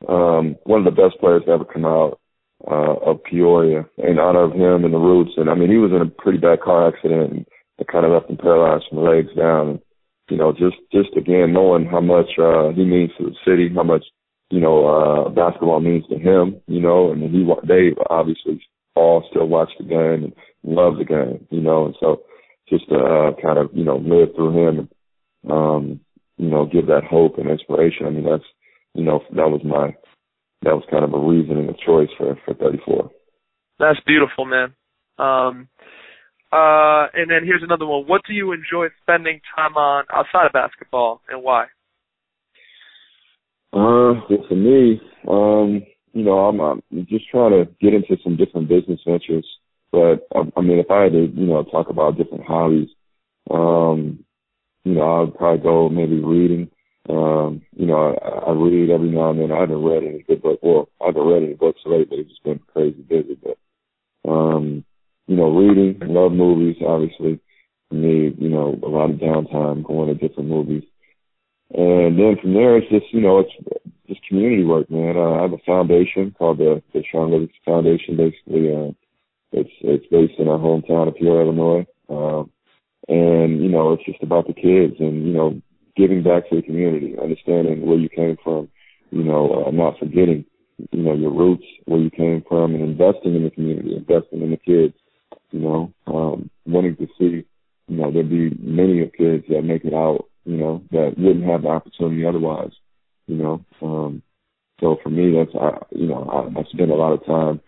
um, 0.09 0.57
one 0.65 0.85
of 0.85 0.85
the 0.85 1.03
best 1.03 1.21
players 1.21 1.43
to 1.47 1.53
ever 1.53 1.65
come 1.65 1.85
out 1.85 2.19
uh, 2.67 2.95
of 3.07 3.23
Peoria 3.23 3.87
in 3.99 4.19
honor 4.19 4.43
of 4.45 4.53
him 4.53 4.85
and 4.85 4.93
the 4.93 4.99
Roots. 4.99 5.33
And 5.37 5.49
I 5.49 5.55
mean, 5.55 5.71
he 5.71 5.77
was 5.77 5.93
in 5.93 6.03
a 6.03 6.11
pretty 6.11 6.39
bad 6.39 6.61
car 6.61 6.89
accident 6.89 7.33
and 7.33 7.47
kind 7.87 8.05
of 8.05 8.13
left 8.13 8.31
him 8.31 8.37
paralyzed 8.37 8.87
from 8.89 8.99
the 8.99 9.05
legs 9.09 9.31
down. 9.37 9.69
And 9.69 9.81
you 10.29 10.37
know, 10.37 10.53
just 10.53 10.77
just 10.93 11.17
again 11.17 11.53
knowing 11.53 11.87
how 11.87 12.01
much 12.01 12.31
uh, 12.39 12.71
he 12.71 12.85
means 12.85 13.11
to 13.19 13.31
the 13.31 13.37
city, 13.47 13.71
how 13.73 13.85
much 13.85 14.05
you 14.51 14.61
know 14.61 14.87
uh, 14.87 15.29
basketball 15.31 15.81
means 15.81 16.05
to 16.09 16.19
him. 16.19 16.61
You 16.67 16.81
know, 16.81 17.13
and 17.13 17.23
he 17.23 17.47
they 17.67 17.95
obviously 18.11 18.63
all 18.95 19.25
still 19.31 19.47
watch 19.47 19.71
the 19.79 19.85
game 19.85 20.25
and 20.25 20.33
love 20.63 20.99
the 20.99 21.05
game. 21.05 21.47
You 21.51 21.61
know, 21.61 21.87
and 21.87 21.95
so 22.01 22.23
just 22.69 22.89
to 22.89 22.97
uh, 22.97 23.31
kind 23.41 23.59
of 23.59 23.71
you 23.73 23.85
know 23.85 23.97
live 23.97 24.35
through 24.35 24.69
him 24.69 24.79
and 24.79 24.89
um, 25.51 26.01
you 26.39 26.49
know, 26.49 26.65
give 26.65 26.87
that 26.87 27.05
hope 27.05 27.37
and 27.37 27.51
inspiration. 27.51 28.07
I 28.07 28.11
mean, 28.11 28.25
that's, 28.25 28.45
you 28.95 29.05
know, 29.05 29.21
that 29.31 29.51
was 29.51 29.61
my, 29.65 29.95
that 30.63 30.75
was 30.75 30.85
kind 30.91 31.05
of 31.05 31.13
a 31.13 31.19
reason 31.19 31.59
and 31.59 31.71
a 31.71 31.75
choice 31.75 32.09
for, 32.17 32.39
for 32.45 32.55
34. 32.55 33.11
That's 33.79 33.99
beautiful, 34.07 34.47
man. 34.47 34.75
Um, 35.19 35.69
uh, 36.51 37.11
and 37.13 37.31
then 37.31 37.45
here's 37.45 37.63
another 37.63 37.87
one. 37.87 38.05
What 38.07 38.23
do 38.27 38.33
you 38.33 38.53
enjoy 38.53 38.87
spending 39.03 39.41
time 39.55 39.77
on 39.77 40.05
outside 40.13 40.47
of 40.47 40.53
basketball 40.53 41.21
and 41.29 41.43
why? 41.43 41.67
Uh, 43.73 44.15
well, 44.31 44.45
for 44.49 44.55
me, 44.57 45.01
um, 45.29 45.83
you 46.13 46.25
know, 46.25 46.39
I'm, 46.39 46.61
I'm 46.61 46.83
just 47.09 47.29
trying 47.31 47.53
to 47.53 47.69
get 47.81 47.95
into 47.95 48.17
some 48.25 48.37
different 48.37 48.69
business 48.69 49.01
ventures. 49.07 49.47
But 49.93 50.27
I, 50.35 50.43
I 50.57 50.61
mean, 50.63 50.79
if 50.79 50.91
I 50.91 51.05
had 51.05 51.13
to, 51.13 51.27
you 51.27 51.47
know, 51.47 51.63
talk 51.65 51.89
about 51.91 52.17
different 52.17 52.45
hobbies, 52.47 52.89
um, 53.51 54.25
you 54.85 54.95
know, 54.95 55.23
I'd 55.25 55.35
probably 55.37 55.63
go 55.63 55.89
maybe 55.89 56.21
reading. 56.21 56.71
Um, 57.09 57.63
you 57.77 57.87
know, 57.87 58.17
I, 58.17 58.51
I 58.51 58.53
read 58.53 58.91
every 58.91 59.11
now 59.11 59.31
and 59.31 59.41
then. 59.41 59.53
I 59.53 59.61
haven't 59.61 59.85
read 59.85 60.05
any 60.05 60.25
good 60.29 60.43
book. 60.43 60.61
Well, 60.63 60.89
I 61.03 61.07
haven't 61.07 61.27
read 61.27 61.43
any 61.43 61.55
books 61.55 61.81
lately. 61.87 62.19
It's 62.19 62.31
just 62.31 62.45
been 62.45 62.61
crazy 62.73 63.03
busy. 63.03 63.39
But, 63.43 63.71
um, 64.31 64.85
you 65.27 65.37
know, 65.37 65.51
reading, 65.57 65.99
love 66.03 66.33
movies, 66.33 66.77
obviously. 66.87 67.41
For 67.89 67.95
me, 67.97 68.35
you 68.39 68.49
know, 68.51 68.79
a 68.83 68.89
lot 68.89 69.11
of 69.11 69.17
downtime 69.17 69.85
going 69.87 70.09
to 70.09 70.29
different 70.29 70.49
movies. 70.49 70.85
And 71.75 72.19
then 72.19 72.37
from 72.41 72.55
there, 72.55 72.79
it's 72.79 72.91
just, 72.91 73.13
you 73.13 73.21
know, 73.21 73.41
it's 73.41 73.53
just 74.09 74.27
community 74.27 74.65
work, 74.65 74.91
man. 74.91 75.17
Uh, 75.17 75.33
I 75.33 75.43
have 75.43 75.53
a 75.53 75.59
foundation 75.67 76.35
called 76.37 76.59
the, 76.59 76.83
the 76.95 77.03
Shaun 77.11 77.31
Livingston 77.31 77.61
Foundation. 77.65 78.17
Basically, 78.17 78.73
uh, 78.73 78.93
it's, 79.53 79.71
it's 79.81 80.07
based 80.11 80.39
in 80.39 80.49
our 80.49 80.59
hometown 80.59 81.09
of 81.09 81.17
Peoria, 81.17 81.47
Illinois. 81.47 81.87
Um, 82.09 82.51
and 83.09 83.63
you 83.63 83.69
know 83.69 83.93
it's 83.93 84.05
just 84.05 84.23
about 84.23 84.47
the 84.47 84.53
kids 84.53 84.95
and 85.01 85.27
you 85.27 85.33
know 85.33 85.61
giving 85.97 86.23
back 86.23 86.49
to 86.49 86.57
the 86.57 86.63
community, 86.63 87.17
understanding 87.21 87.85
where 87.85 87.99
you 87.99 88.09
came 88.09 88.37
from, 88.45 88.69
you 89.11 89.25
know, 89.25 89.65
uh, 89.67 89.71
not 89.73 89.99
forgetting 89.99 90.45
you 90.93 91.03
know 91.03 91.15
your 91.15 91.33
roots, 91.33 91.65
where 91.87 92.01
you 92.01 92.11
came 92.11 92.45
from, 92.49 92.75
and 92.75 92.85
investing 92.85 93.35
in 93.35 93.45
the 93.45 93.51
community, 93.51 93.97
investing 93.97 94.43
in 94.43 94.51
the 94.51 94.57
kids, 94.57 94.95
you 95.51 95.61
know, 95.61 95.93
um, 96.07 96.51
wanting 96.67 96.97
to 96.97 97.07
see 97.19 97.45
you 97.89 97.97
know 97.97 98.13
there'd 98.13 98.31
be 98.31 98.51
many 98.61 99.03
of 99.03 99.13
kids 99.13 99.45
that 99.49 99.63
make 99.63 99.85
it 99.85 99.95
out, 99.95 100.28
you 100.49 100.57
know, 100.57 100.83
that 100.91 101.15
wouldn't 101.17 101.45
have 101.45 101.63
the 101.63 101.69
opportunity 101.69 102.25
otherwise, 102.25 102.73
you 103.27 103.37
know. 103.37 103.65
Um, 103.83 104.23
so 104.81 104.97
for 105.03 105.11
me, 105.11 105.35
that's 105.37 105.55
I, 105.55 105.79
you 105.91 106.07
know 106.07 106.25
I, 106.25 106.61
I 106.61 106.63
spend 106.73 106.91
a 106.91 106.95
lot 106.95 107.13
of 107.13 107.27
time, 107.27 107.61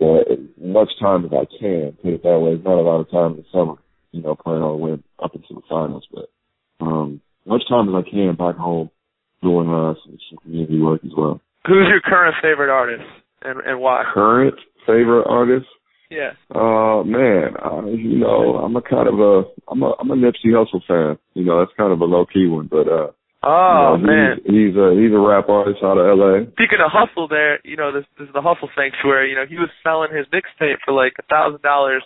uh, 0.00 0.32
as 0.32 0.38
much 0.60 0.90
time 1.00 1.24
as 1.24 1.32
I 1.32 1.44
can. 1.60 1.96
Put 2.02 2.14
it 2.14 2.22
that 2.22 2.40
way. 2.40 2.52
It's 2.52 2.64
not 2.64 2.78
a 2.78 2.86
lot 2.86 3.00
of 3.00 3.10
time 3.10 3.32
in 3.32 3.36
the 3.38 3.44
summer 3.52 3.76
you 4.12 4.22
know, 4.22 4.36
playing 4.36 4.62
all 4.62 4.76
the 4.76 4.84
way 4.84 4.92
up 5.22 5.34
into 5.34 5.54
the 5.54 5.62
finals. 5.68 6.06
But 6.12 6.28
um, 6.80 7.20
much 7.46 7.62
time 7.68 7.88
as 7.88 8.04
I 8.06 8.08
can 8.08 8.36
back 8.36 8.56
home 8.56 8.90
doing 9.42 9.68
uh, 9.68 9.94
some, 10.04 10.18
some 10.30 10.38
community 10.42 10.80
work 10.80 11.00
as 11.04 11.10
well. 11.16 11.40
Who's 11.66 11.88
your 11.88 12.00
current 12.00 12.36
favorite 12.42 12.70
artist 12.70 13.04
and 13.42 13.60
and 13.60 13.80
why? 13.80 14.04
Current 14.12 14.54
favorite 14.86 15.26
artist? 15.28 15.66
Yeah. 16.12 16.32
Uh 16.52 17.02
man, 17.04 17.56
uh, 17.56 17.86
you 17.88 18.18
know, 18.20 18.60
I'm 18.60 18.76
a 18.76 18.82
kind 18.82 19.08
of 19.08 19.18
a 19.18 19.42
I'm 19.68 19.82
a 19.82 19.94
I'm 19.98 20.10
a 20.10 20.16
Nipsey 20.16 20.52
Hussle 20.52 20.84
fan. 20.86 21.18
You 21.34 21.44
know, 21.44 21.58
that's 21.60 21.76
kind 21.76 21.92
of 21.92 22.00
a 22.00 22.04
low 22.04 22.26
key 22.26 22.46
one, 22.46 22.68
but 22.70 22.86
uh 22.86 23.08
Oh 23.44 23.96
you 23.98 24.06
know, 24.06 24.12
man. 24.12 24.36
He's, 24.44 24.70
he's 24.70 24.76
a 24.76 24.92
he's 24.94 25.10
a 25.10 25.18
rap 25.18 25.48
artist 25.48 25.82
out 25.82 25.98
of 25.98 26.06
LA. 26.06 26.46
Speaking 26.52 26.84
of 26.84 26.92
hustle 26.92 27.26
there, 27.26 27.58
you 27.64 27.76
know, 27.76 27.90
this, 27.90 28.04
this 28.18 28.28
is 28.28 28.34
the 28.34 28.42
hustle 28.44 28.70
sanctuary, 28.76 29.30
you 29.30 29.36
know, 29.36 29.46
he 29.48 29.56
was 29.56 29.70
selling 29.82 30.14
his 30.14 30.26
mixtape 30.28 30.78
for 30.84 30.92
like 30.92 31.14
a 31.18 31.26
thousand 31.26 31.62
dollars 31.62 32.04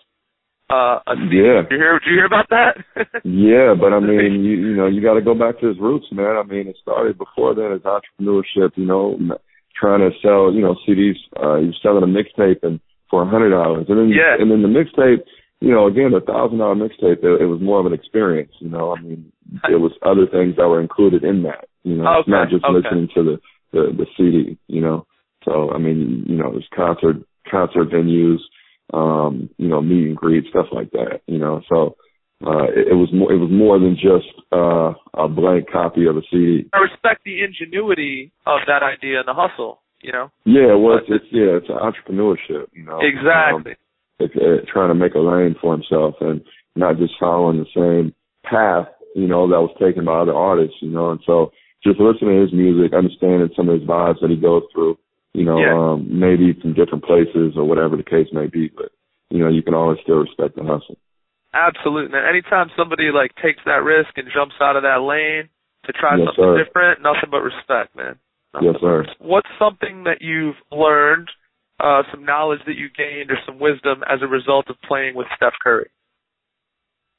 uh 0.70 0.98
a 1.06 1.14
Yeah. 1.30 1.66
Did 1.66 1.74
you 1.74 1.78
hear 1.82 1.98
did 1.98 2.08
you 2.08 2.16
hear 2.16 2.26
about 2.30 2.48
that? 2.50 2.74
Yeah, 3.26 3.74
but 3.78 3.92
I 3.92 4.00
mean, 4.00 4.42
you 4.46 4.54
you 4.70 4.76
know, 4.76 4.86
you 4.86 5.02
got 5.02 5.14
to 5.14 5.22
go 5.22 5.34
back 5.34 5.60
to 5.60 5.66
his 5.68 5.78
roots, 5.78 6.06
man. 6.10 6.36
I 6.38 6.42
mean, 6.42 6.68
it 6.68 6.76
started 6.80 7.18
before 7.18 7.54
then 7.54 7.72
as 7.72 7.82
entrepreneurship. 7.82 8.72
You 8.76 8.86
know, 8.86 9.14
m- 9.14 9.32
trying 9.78 10.00
to 10.00 10.10
sell, 10.22 10.52
you 10.52 10.62
know, 10.62 10.74
CDs. 10.88 11.20
Uh, 11.36 11.60
he 11.60 11.66
was 11.66 11.78
selling 11.82 12.02
a 12.02 12.06
mixtape 12.06 12.62
and 12.62 12.80
for 13.10 13.22
a 13.22 13.26
hundred 13.26 13.50
dollars, 13.50 13.86
and 13.88 13.98
then 13.98 14.08
Yeah. 14.08 14.36
and 14.38 14.50
then 14.50 14.62
the 14.62 14.68
mixtape. 14.68 15.22
You 15.60 15.72
know, 15.72 15.86
again, 15.86 16.12
a 16.12 16.20
thousand 16.20 16.58
dollar 16.58 16.74
mixtape. 16.74 17.24
It, 17.24 17.40
it 17.40 17.46
was 17.46 17.60
more 17.62 17.80
of 17.80 17.86
an 17.86 17.94
experience. 17.94 18.52
You 18.60 18.68
know, 18.68 18.94
I 18.94 19.00
mean, 19.00 19.32
there 19.66 19.78
was 19.78 19.92
other 20.02 20.26
things 20.26 20.56
that 20.56 20.68
were 20.68 20.82
included 20.82 21.24
in 21.24 21.44
that. 21.44 21.64
You 21.82 21.96
know, 21.96 22.04
it's 22.20 22.28
Okay, 22.28 22.30
not 22.30 22.50
just 22.50 22.64
okay. 22.64 22.74
listening 22.76 23.08
to 23.14 23.22
the, 23.24 23.36
the 23.72 23.82
the 23.96 24.06
CD. 24.16 24.58
You 24.68 24.82
know, 24.82 25.06
so 25.44 25.70
I 25.72 25.78
mean, 25.78 26.24
you 26.28 26.36
know, 26.36 26.52
there's 26.52 26.68
concert 26.74 27.16
concert 27.50 27.88
venues 27.88 28.40
um, 28.94 29.48
you 29.56 29.68
know, 29.68 29.80
meet 29.80 30.06
and 30.06 30.16
greet, 30.16 30.44
stuff 30.50 30.66
like 30.72 30.90
that, 30.92 31.20
you 31.26 31.38
know. 31.38 31.62
So 31.68 31.96
uh 32.44 32.64
it, 32.68 32.88
it 32.92 32.94
was 32.94 33.08
more 33.14 33.32
it 33.32 33.38
was 33.38 33.50
more 33.50 33.78
than 33.78 33.96
just 33.96 34.28
uh 34.52 34.92
a 35.18 35.26
blank 35.26 35.70
copy 35.72 36.06
of 36.06 36.16
a 36.16 36.22
CD. 36.30 36.68
I 36.72 36.78
respect 36.78 37.24
the 37.24 37.42
ingenuity 37.42 38.30
of 38.46 38.60
that 38.66 38.82
idea 38.82 39.20
and 39.20 39.28
the 39.28 39.34
hustle, 39.34 39.80
you 40.02 40.12
know. 40.12 40.30
Yeah, 40.44 40.74
well 40.74 40.98
it's, 40.98 41.06
it's 41.08 41.24
yeah, 41.30 41.58
it's 41.58 41.68
entrepreneurship, 41.68 42.66
you 42.72 42.84
know. 42.84 42.98
Um, 42.98 43.04
Exactly. 43.04 43.76
it's, 44.18 44.34
uh, 44.36 44.64
trying 44.72 44.88
to 44.88 44.94
make 44.94 45.14
a 45.14 45.18
lane 45.20 45.56
for 45.60 45.72
himself 45.72 46.14
and 46.20 46.40
not 46.74 46.98
just 46.98 47.14
following 47.18 47.58
the 47.58 47.70
same 47.74 48.14
path, 48.44 48.86
you 49.14 49.26
know, 49.26 49.48
that 49.48 49.60
was 49.60 49.74
taken 49.80 50.04
by 50.04 50.20
other 50.20 50.34
artists, 50.34 50.76
you 50.80 50.90
know, 50.90 51.10
and 51.10 51.20
so 51.26 51.50
just 51.82 52.00
listening 52.00 52.36
to 52.36 52.42
his 52.42 52.52
music, 52.52 52.92
understanding 52.92 53.48
some 53.56 53.68
of 53.68 53.80
his 53.80 53.88
vibes 53.88 54.20
that 54.20 54.30
he 54.30 54.36
goes 54.36 54.62
through, 54.72 54.98
you 55.32 55.44
know, 55.44 55.58
Yeah. 55.60 55.74
um, 55.74 56.06
maybe 56.08 56.52
from 56.60 56.74
different 56.74 57.04
places 57.04 57.56
or 57.56 57.64
whatever 57.64 57.96
the 57.96 58.02
case 58.02 58.28
may 58.32 58.46
be, 58.46 58.68
but 58.68 58.90
you 59.30 59.38
know, 59.40 59.48
you 59.48 59.62
can 59.62 59.74
always 59.74 59.98
still 60.02 60.22
respect 60.22 60.54
the 60.54 60.62
hustle. 60.62 60.96
Absolutely, 61.52 62.12
man. 62.12 62.26
Anytime 62.28 62.70
somebody 62.76 63.10
like 63.10 63.34
takes 63.42 63.60
that 63.64 63.82
risk 63.82 64.10
and 64.16 64.28
jumps 64.32 64.54
out 64.60 64.76
of 64.76 64.82
that 64.82 65.00
lane 65.02 65.48
to 65.86 65.92
try 65.92 66.16
Yes, 66.16 66.28
something 66.28 66.44
sir. 66.44 66.64
different, 66.64 67.02
nothing 67.02 67.30
but 67.30 67.40
respect, 67.40 67.96
man. 67.96 68.16
Yes, 68.62 68.74
sir. 68.80 69.04
What's 69.18 69.48
something 69.58 70.04
that 70.04 70.18
you've 70.20 70.56
learned, 70.70 71.28
uh, 71.80 72.02
some 72.10 72.24
knowledge 72.24 72.60
that 72.66 72.76
you 72.76 72.88
gained, 72.96 73.30
or 73.30 73.38
some 73.46 73.58
wisdom 73.58 74.02
as 74.08 74.20
a 74.22 74.26
result 74.26 74.66
of 74.68 74.76
playing 74.86 75.14
with 75.14 75.26
Steph 75.36 75.54
Curry? 75.62 75.90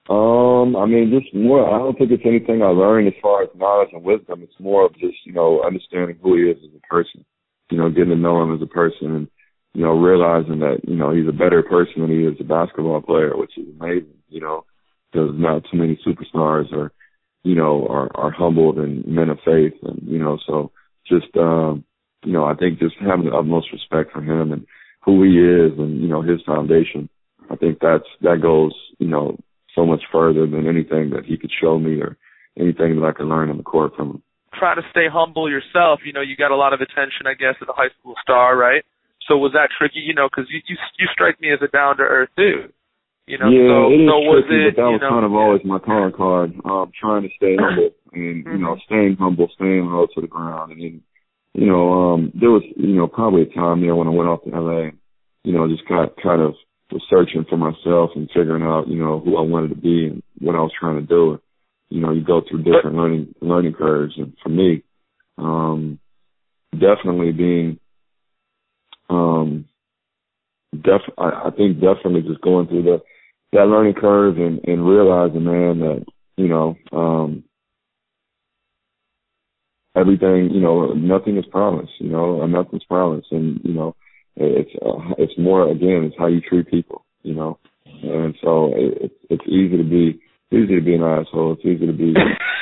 Um, 0.09 0.75
I 0.77 0.85
mean, 0.85 1.11
just 1.11 1.33
more. 1.35 1.67
I 1.67 1.79
don't 1.79 1.97
think 1.97 2.11
it's 2.11 2.23
anything 2.25 2.61
I 2.61 2.67
learned 2.67 3.07
as 3.07 3.21
far 3.21 3.43
as 3.43 3.49
knowledge 3.55 3.89
and 3.91 4.03
wisdom. 4.03 4.41
It's 4.41 4.59
more 4.59 4.85
of 4.85 4.93
just 4.93 5.17
you 5.25 5.33
know 5.33 5.61
understanding 5.65 6.17
who 6.21 6.35
he 6.35 6.43
is 6.43 6.57
as 6.63 6.71
a 6.75 6.87
person. 6.87 7.25
You 7.69 7.77
know, 7.77 7.89
getting 7.89 8.09
to 8.09 8.15
know 8.15 8.41
him 8.41 8.55
as 8.55 8.61
a 8.61 8.67
person, 8.67 9.15
and 9.15 9.27
you 9.73 9.83
know 9.83 9.99
realizing 9.99 10.59
that 10.59 10.79
you 10.87 10.95
know 10.95 11.13
he's 11.13 11.27
a 11.27 11.33
better 11.33 11.61
person 11.61 12.01
than 12.01 12.09
he 12.09 12.25
is 12.25 12.37
a 12.39 12.45
basketball 12.45 13.01
player, 13.01 13.35
which 13.35 13.57
is 13.57 13.67
amazing. 13.79 14.15
You 14.29 14.39
know, 14.39 14.65
because 15.11 15.31
not 15.33 15.63
too 15.69 15.77
many 15.77 15.99
superstars 16.07 16.71
are, 16.71 16.93
you 17.43 17.55
know, 17.55 17.85
are 17.89 18.09
are 18.15 18.31
humbled 18.31 18.77
and 18.77 19.05
men 19.05 19.29
of 19.29 19.39
faith, 19.43 19.73
and 19.83 19.99
you 20.03 20.19
know, 20.19 20.37
so 20.47 20.71
just 21.07 21.35
um, 21.37 21.83
you 22.23 22.33
know, 22.33 22.45
I 22.45 22.55
think 22.55 22.79
just 22.79 22.95
having 22.99 23.25
the 23.25 23.35
utmost 23.35 23.71
respect 23.71 24.11
for 24.11 24.21
him 24.21 24.51
and 24.51 24.65
who 25.03 25.23
he 25.23 25.39
is, 25.39 25.77
and 25.77 26.01
you 26.01 26.07
know 26.07 26.21
his 26.21 26.41
foundation. 26.45 27.09
I 27.49 27.55
think 27.55 27.79
that's 27.79 28.07
that 28.21 28.41
goes, 28.41 28.73
you 28.99 29.07
know, 29.07 29.37
so 29.75 29.85
much 29.85 30.01
further 30.11 30.45
than 30.47 30.67
anything 30.67 31.11
that 31.11 31.23
he 31.25 31.37
could 31.37 31.51
show 31.51 31.79
me 31.79 32.01
or 32.01 32.17
anything 32.59 32.99
that 32.99 33.07
I 33.07 33.13
could 33.13 33.27
learn 33.27 33.49
on 33.49 33.57
the 33.57 33.63
court 33.63 33.93
from 33.95 34.19
him. 34.19 34.21
Try 34.57 34.75
to 34.75 34.81
stay 34.91 35.05
humble 35.11 35.49
yourself. 35.49 36.01
You 36.03 36.13
know, 36.13 36.21
you 36.21 36.35
got 36.35 36.51
a 36.51 36.57
lot 36.57 36.73
of 36.73 36.81
attention, 36.81 37.27
I 37.27 37.35
guess, 37.35 37.55
as 37.61 37.69
a 37.69 37.77
high 37.77 37.93
school 37.99 38.15
star, 38.21 38.57
right? 38.57 38.83
So 39.27 39.37
was 39.37 39.53
that 39.53 39.69
tricky? 39.77 39.99
You 39.99 40.15
know, 40.15 40.27
because 40.27 40.49
you, 40.49 40.59
you 40.67 40.75
you 40.99 41.07
strike 41.13 41.39
me 41.39 41.53
as 41.53 41.59
a 41.61 41.67
down 41.67 41.97
to 41.97 42.03
earth 42.03 42.29
dude. 42.35 42.73
You 43.27 43.37
know, 43.37 43.51
yeah, 43.51 43.67
so 43.67 43.91
it 43.91 43.99
is 43.99 44.07
so 44.07 44.17
was 44.23 44.43
tricky, 44.47 44.55
it? 44.55 44.75
but 44.75 44.81
that 44.81 44.91
was 44.91 45.01
know, 45.03 45.11
kind 45.11 45.25
of 45.27 45.33
always 45.35 45.63
my 45.63 45.79
calling 45.79 46.15
card. 46.15 46.55
Um, 46.63 46.91
trying 46.95 47.23
to 47.27 47.31
stay 47.35 47.55
humble 47.59 47.91
and 48.17 48.45
you 48.45 48.57
know, 48.57 48.75
Mhm. 48.75 48.81
staying 48.83 49.15
humble, 49.17 49.49
staying 49.49 49.85
low 49.85 50.07
to 50.07 50.21
the 50.21 50.27
ground, 50.27 50.71
and 50.71 50.81
then, 50.81 51.01
you 51.53 51.65
know, 51.65 52.13
um, 52.13 52.31
there 52.35 52.51
was 52.51 52.63
you 52.75 52.95
know 52.95 53.07
probably 53.07 53.43
a 53.43 53.45
time 53.45 53.81
there 53.81 53.95
when 53.95 54.07
I 54.07 54.11
went 54.11 54.29
off 54.29 54.43
to 54.43 54.49
LA, 54.49 54.91
you 55.43 55.53
know, 55.53 55.67
just 55.67 55.87
got 55.87 56.15
kind 56.17 56.41
of 56.41 56.55
was 56.91 57.03
searching 57.09 57.45
for 57.49 57.57
myself 57.57 58.11
and 58.15 58.29
figuring 58.33 58.63
out 58.63 58.87
you 58.87 58.97
know 58.97 59.19
who 59.19 59.37
I 59.37 59.41
wanted 59.41 59.69
to 59.69 59.75
be 59.75 60.07
and 60.07 60.23
what 60.39 60.55
I 60.55 60.59
was 60.59 60.71
trying 60.79 60.99
to 60.99 61.05
do. 61.07 61.39
You 61.89 62.01
know, 62.01 62.11
you 62.11 62.21
go 62.21 62.41
through 62.41 62.63
different 62.63 62.97
learning 62.97 63.35
learning 63.41 63.73
curves, 63.73 64.13
and 64.17 64.33
for 64.43 64.49
me, 64.49 64.83
um, 65.37 65.99
definitely 66.71 67.31
being 67.31 67.79
um 69.09 69.65
def 70.73 71.01
I, 71.17 71.47
I 71.47 71.49
think 71.55 71.79
definitely 71.79 72.21
just 72.21 72.41
going 72.41 72.67
through 72.67 72.83
the 72.83 73.01
that 73.53 73.65
learning 73.65 73.93
curve 73.93 74.37
and, 74.37 74.59
and 74.65 74.85
realizing 74.85 75.45
man 75.45 75.79
that, 75.79 76.05
you 76.35 76.47
know, 76.47 76.75
um 76.91 77.43
everything, 79.99 80.49
you 80.51 80.61
know, 80.61 80.93
nothing 80.93 81.37
is 81.37 81.45
promised, 81.51 81.93
you 81.99 82.09
know, 82.09 82.41
and 82.41 82.51
nothing's 82.53 82.83
promised 82.85 83.27
and, 83.31 83.59
you 83.63 83.73
know, 83.73 83.95
it's 84.35 84.69
uh, 84.85 85.15
it's 85.17 85.33
more 85.37 85.69
again, 85.71 86.03
it's 86.05 86.15
how 86.17 86.27
you 86.27 86.41
treat 86.41 86.67
people, 86.69 87.03
you 87.23 87.33
know. 87.33 87.57
And 87.85 88.35
so 88.43 88.71
it, 88.75 88.97
it's 89.01 89.15
it's 89.31 89.47
easy 89.47 89.77
to 89.77 89.83
be 89.83 90.21
it's 90.51 90.63
easy 90.65 90.75
to 90.75 90.85
be 90.85 90.93
an 90.93 91.01
asshole, 91.01 91.53
it's 91.53 91.65
easy 91.65 91.87
to 91.87 91.93
be, 91.93 92.13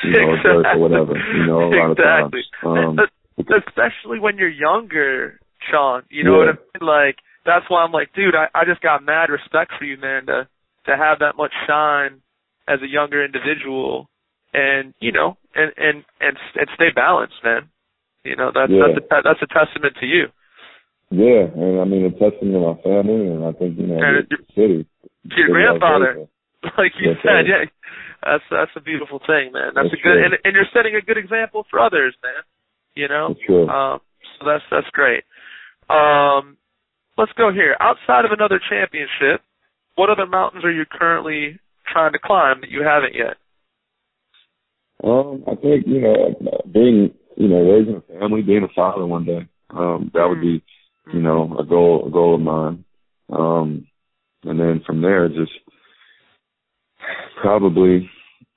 you 0.04 0.12
know, 0.12 0.32
a 0.32 0.36
jerk 0.42 0.66
or 0.74 0.78
whatever, 0.78 1.12
you 1.14 1.46
know, 1.46 1.68
a 1.68 1.76
lot 1.76 1.90
of 1.90 1.96
times. 1.98 2.32
Um 2.64 2.98
Especially 3.38 4.18
when 4.18 4.38
you're 4.38 4.48
younger, 4.48 5.38
Shaun. 5.70 6.04
You 6.08 6.24
know 6.24 6.40
Yeah. 6.40 6.46
what 6.46 6.48
I 6.48 6.52
mean? 6.52 6.88
Like 6.88 7.16
that's 7.44 7.66
why 7.68 7.84
I'm 7.84 7.92
like, 7.92 8.14
dude, 8.14 8.34
I, 8.34 8.48
I 8.58 8.64
just 8.64 8.80
got 8.80 9.04
mad 9.04 9.28
respect 9.28 9.72
for 9.78 9.84
you, 9.84 9.98
man, 9.98 10.26
to 10.26 10.48
to 10.86 10.96
have 10.96 11.18
that 11.18 11.36
much 11.36 11.52
shine 11.66 12.22
as 12.68 12.80
a 12.82 12.88
younger 12.88 13.24
individual, 13.24 14.08
and 14.56 14.94
you 15.04 15.12
know, 15.12 15.36
and 15.54 15.70
and 15.76 15.96
and 16.24 16.34
and 16.56 16.66
stay 16.74 16.88
balanced, 16.94 17.36
man. 17.44 17.68
You 18.24 18.34
know, 18.34 18.50
that's 18.56 18.72
Yeah. 18.72 18.88
that's 18.88 18.98
a 19.04 19.22
that's 19.22 19.42
a 19.44 19.50
testament 19.52 19.94
to 20.00 20.06
you. 20.08 20.32
Yeah, 21.12 21.46
and 21.54 21.78
I 21.80 21.84
mean 21.84 22.08
a 22.08 22.10
testament 22.10 22.56
to 22.56 22.60
my 22.72 22.76
family 22.82 23.28
and 23.30 23.44
I 23.44 23.52
think, 23.52 23.78
you 23.78 23.86
know, 23.86 24.00
And 24.00 24.26
the 24.26 24.38
city. 24.56 24.88
To 25.30 25.36
your 25.38 25.48
grandfather, 25.54 26.26
raised 26.64 26.74
like 26.78 26.92
you 26.98 27.14
said, 27.22 27.46
sir. 27.46 27.46
yeah. 27.46 27.64
That's 28.24 28.42
that's 28.50 28.74
a 28.74 28.80
beautiful 28.82 29.20
thing, 29.22 29.52
man. 29.54 29.70
That's, 29.76 29.86
That's 29.92 30.00
a 30.00 30.02
good, 30.02 30.18
true. 30.18 30.24
and 30.24 30.32
and 30.42 30.50
you're 30.56 30.66
setting 30.74 30.96
a 30.96 31.04
good 31.04 31.18
example 31.18 31.62
for 31.70 31.78
others, 31.78 32.16
man. 32.24 32.42
You 32.96 33.06
know. 33.06 33.28
That's 33.36 33.46
true. 33.46 33.68
Um, 33.68 34.00
so 34.40 34.46
that's 34.50 34.64
that's 34.72 34.90
great. 34.90 35.22
Um, 35.88 36.56
let's 37.16 37.32
go 37.38 37.52
here. 37.52 37.76
Outside 37.78 38.24
of 38.24 38.32
another 38.32 38.58
championship, 38.58 39.42
what 39.94 40.10
other 40.10 40.26
mountains 40.26 40.64
are 40.64 40.72
you 40.72 40.84
currently 40.90 41.60
trying 41.92 42.12
to 42.12 42.18
climb 42.18 42.60
that 42.62 42.70
you 42.70 42.82
haven't 42.82 43.14
yet? 43.14 43.36
Um, 45.04 45.44
I 45.46 45.54
think 45.56 45.86
you 45.86 46.00
know, 46.00 46.34
being 46.72 47.14
you 47.36 47.48
know, 47.48 47.70
raising 47.70 47.96
a 47.96 48.18
family, 48.18 48.42
being 48.42 48.64
a 48.64 48.74
father 48.74 49.06
one 49.06 49.24
day, 49.24 49.46
um, 49.70 50.10
that 50.14 50.26
would 50.28 50.40
be 50.40 50.62
you 51.12 51.20
know 51.20 51.56
a 51.58 51.64
goal 51.64 52.04
a 52.06 52.10
goal 52.10 52.34
of 52.34 52.40
mine. 52.40 52.84
Um, 53.30 53.86
and 54.44 54.58
then 54.58 54.82
from 54.86 55.02
there, 55.02 55.28
just 55.28 55.52
probably 57.40 58.08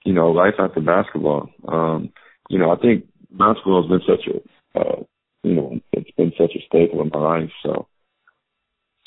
you 0.06 0.14
know 0.14 0.32
life 0.32 0.56
after 0.60 0.82
basketball. 0.82 1.50
Um, 1.68 2.12
you 2.50 2.58
know, 2.58 2.72
I 2.72 2.78
think 2.78 3.06
basketball 3.32 3.84
has 3.84 3.90
been 3.90 4.08
such 4.08 4.28
a 4.28 4.80
uh, 4.80 5.04
you 5.44 5.56
know 5.56 5.80
it's 5.92 6.12
been 6.12 6.32
such 6.38 6.52
a 6.56 6.66
staple 6.68 7.02
in 7.02 7.10
my 7.14 7.20
life. 7.20 7.50
So 7.64 7.88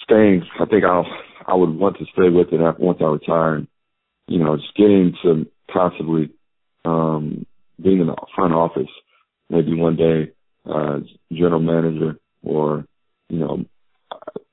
staying, 0.02 0.42
I 0.60 0.66
think 0.66 0.84
I'll 0.84 1.06
I 1.46 1.54
would 1.54 1.70
want 1.70 1.96
to 1.98 2.04
stay 2.12 2.28
with 2.28 2.52
it 2.52 2.60
after, 2.60 2.82
once 2.82 2.98
I 3.00 3.04
retire. 3.04 3.54
And, 3.56 3.68
you 4.28 4.38
know, 4.38 4.56
just 4.56 4.76
getting 4.76 5.14
to 5.22 5.46
possibly 5.72 6.30
um, 6.84 7.46
being 7.82 8.00
in 8.00 8.06
the 8.06 8.16
front 8.34 8.54
office, 8.54 8.90
maybe 9.48 9.74
one 9.74 9.96
day, 9.96 10.32
uh, 10.66 11.00
general 11.32 11.60
manager 11.60 12.18
or, 12.42 12.84
you 13.28 13.38
know, 13.38 13.64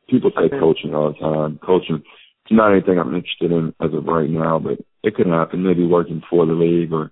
people 0.10 0.32
say 0.36 0.50
coaching 0.50 0.94
all 0.94 1.13
the 1.13 1.20
time. 1.20 1.60
Coaching, 1.65 1.98
it's 1.98 2.52
not 2.52 2.72
anything 2.72 2.98
I'm 2.98 3.15
interested 3.15 3.52
in 3.52 3.74
as 3.82 3.94
of 3.94 4.06
right 4.06 4.30
now, 4.30 4.60
but 4.60 4.80
it 5.04 5.15
could 5.15 5.28
happen. 5.28 5.63
Maybe 5.63 5.86
working 5.86 6.22
for 6.30 6.46
the 6.46 6.54
league 6.54 6.94
or 6.94 7.12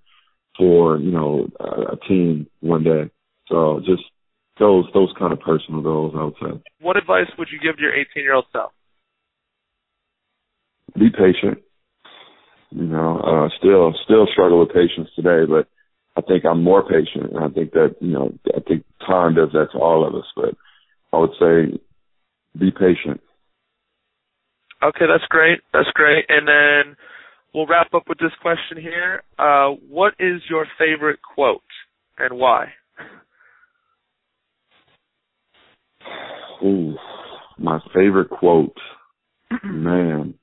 for, 0.57 0.97
you 0.97 1.11
know, 1.11 1.47
a, 1.59 1.93
a 1.93 1.97
team 2.07 2.47
one 2.61 2.83
day. 2.83 3.11
So 3.47 3.81
just 3.85 4.03
those, 4.59 4.85
those 4.93 5.13
kind 5.17 5.33
of 5.33 5.39
personal 5.39 5.81
goals, 5.81 6.13
I 6.17 6.23
would 6.23 6.35
say. 6.41 6.61
What 6.81 6.97
advice 6.97 7.27
would 7.37 7.49
you 7.51 7.59
give 7.59 7.77
to 7.77 7.81
your 7.81 7.93
18 7.93 8.23
year 8.23 8.33
old 8.33 8.45
self? 8.51 8.71
Be 10.95 11.09
patient. 11.11 11.59
You 12.77 12.85
know, 12.85 13.17
uh, 13.17 13.49
still, 13.57 13.91
still 14.05 14.27
struggle 14.31 14.59
with 14.59 14.69
patience 14.69 15.09
today, 15.15 15.49
but 15.49 15.67
I 16.15 16.21
think 16.21 16.45
I'm 16.45 16.63
more 16.63 16.83
patient. 16.83 17.33
And 17.33 17.43
I 17.43 17.49
think 17.49 17.71
that, 17.71 17.95
you 17.99 18.11
know, 18.11 18.33
I 18.55 18.59
think 18.59 18.83
time 19.05 19.33
does 19.33 19.49
that 19.53 19.69
to 19.71 19.79
all 19.79 20.07
of 20.07 20.13
us, 20.13 20.25
but 20.35 20.53
I 21.11 21.17
would 21.17 21.31
say 21.39 21.79
be 22.59 22.69
patient. 22.69 23.19
Okay, 24.83 25.05
that's 25.11 25.25
great. 25.29 25.61
That's 25.73 25.89
great. 25.95 26.25
And 26.29 26.47
then 26.47 26.95
we'll 27.51 27.65
wrap 27.65 27.95
up 27.95 28.03
with 28.07 28.19
this 28.19 28.31
question 28.43 28.77
here. 28.79 29.23
Uh, 29.39 29.69
what 29.89 30.13
is 30.19 30.41
your 30.47 30.67
favorite 30.77 31.19
quote 31.33 31.61
and 32.19 32.37
why? 32.37 32.67
Ooh, 36.63 36.95
my 37.57 37.79
favorite 37.95 38.29
quote, 38.29 38.77
man. 39.63 40.35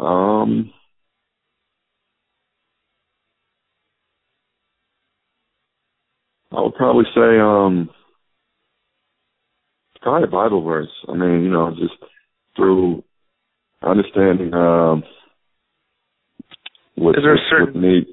Um, 0.00 0.72
I 6.52 6.60
would 6.60 6.74
probably 6.74 7.04
say, 7.14 7.38
um, 7.40 7.90
probably 10.00 10.24
a 10.24 10.30
Bible 10.30 10.62
verse. 10.62 10.88
I 11.08 11.12
mean, 11.14 11.42
you 11.44 11.50
know, 11.50 11.70
just 11.70 11.94
through 12.56 13.04
understanding, 13.82 14.54
um, 14.54 15.02
what, 16.94 17.16
Is 17.16 17.22
there 17.22 17.34
a 17.34 17.48
certain- 17.50 17.80
need. 17.80 18.06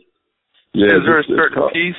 Yeah, 0.73 0.97
is 0.97 1.03
there 1.05 1.17
a 1.19 1.21
just- 1.21 1.29
it's 1.31 1.39
certain 1.39 1.57
called- 1.57 1.73
piece 1.73 1.95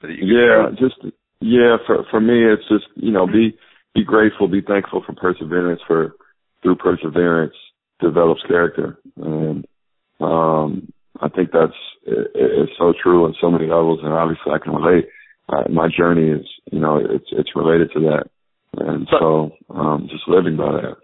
that 0.00 0.10
you 0.10 0.18
can 0.18 0.28
yeah, 0.28 0.70
just 0.78 0.96
yeah. 1.40 1.76
For 1.86 2.04
for 2.04 2.20
me, 2.20 2.42
it's 2.44 2.66
just 2.68 2.86
you 2.96 3.12
know 3.12 3.26
be 3.26 3.56
be 3.94 4.02
grateful, 4.02 4.48
be 4.48 4.62
thankful 4.62 5.02
for 5.02 5.12
perseverance. 5.12 5.82
For 5.86 6.16
through 6.62 6.76
perseverance 6.76 7.54
develops 8.00 8.42
character, 8.44 8.98
and 9.16 9.64
um, 10.20 10.90
I 11.20 11.28
think 11.28 11.50
that's 11.52 11.76
it, 12.06 12.30
it's 12.34 12.72
so 12.78 12.92
true 13.02 13.24
on 13.26 13.34
so 13.40 13.50
many 13.50 13.66
levels. 13.66 14.00
And 14.02 14.12
obviously, 14.12 14.52
I 14.52 14.58
can 14.58 14.74
relate. 14.74 15.06
Uh, 15.48 15.64
my 15.70 15.88
journey 15.88 16.30
is 16.30 16.46
you 16.72 16.80
know 16.80 16.96
it's 16.98 17.26
it's 17.32 17.50
related 17.54 17.90
to 17.92 18.00
that, 18.00 18.24
and 18.78 19.06
So- 19.10 19.52
so 19.68 19.74
um, 19.74 20.08
just 20.10 20.26
living 20.28 20.56
by 20.56 20.72
that. 20.72 20.96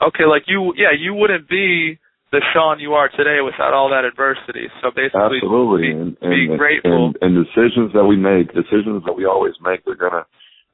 Okay, 0.00 0.24
like 0.30 0.44
you, 0.46 0.72
yeah, 0.76 0.94
you 0.96 1.12
wouldn't 1.12 1.48
be 1.48 1.98
the 2.30 2.40
Shaun 2.54 2.78
you 2.78 2.92
are 2.94 3.08
today 3.08 3.38
without 3.44 3.74
all 3.74 3.90
that 3.90 4.04
adversity. 4.04 4.68
So 4.80 4.90
basically, 4.94 5.42
Absolutely, 5.42 5.90
be, 5.90 5.98
and 5.98 6.20
be 6.20 6.46
and, 6.50 6.58
grateful. 6.58 6.92
and 6.94 7.16
and 7.20 7.44
decisions 7.44 7.92
that 7.94 8.04
we 8.04 8.16
make, 8.16 8.54
decisions 8.54 9.02
that 9.06 9.14
we 9.16 9.24
always 9.26 9.54
make, 9.60 9.84
they're 9.84 9.96
gonna 9.96 10.24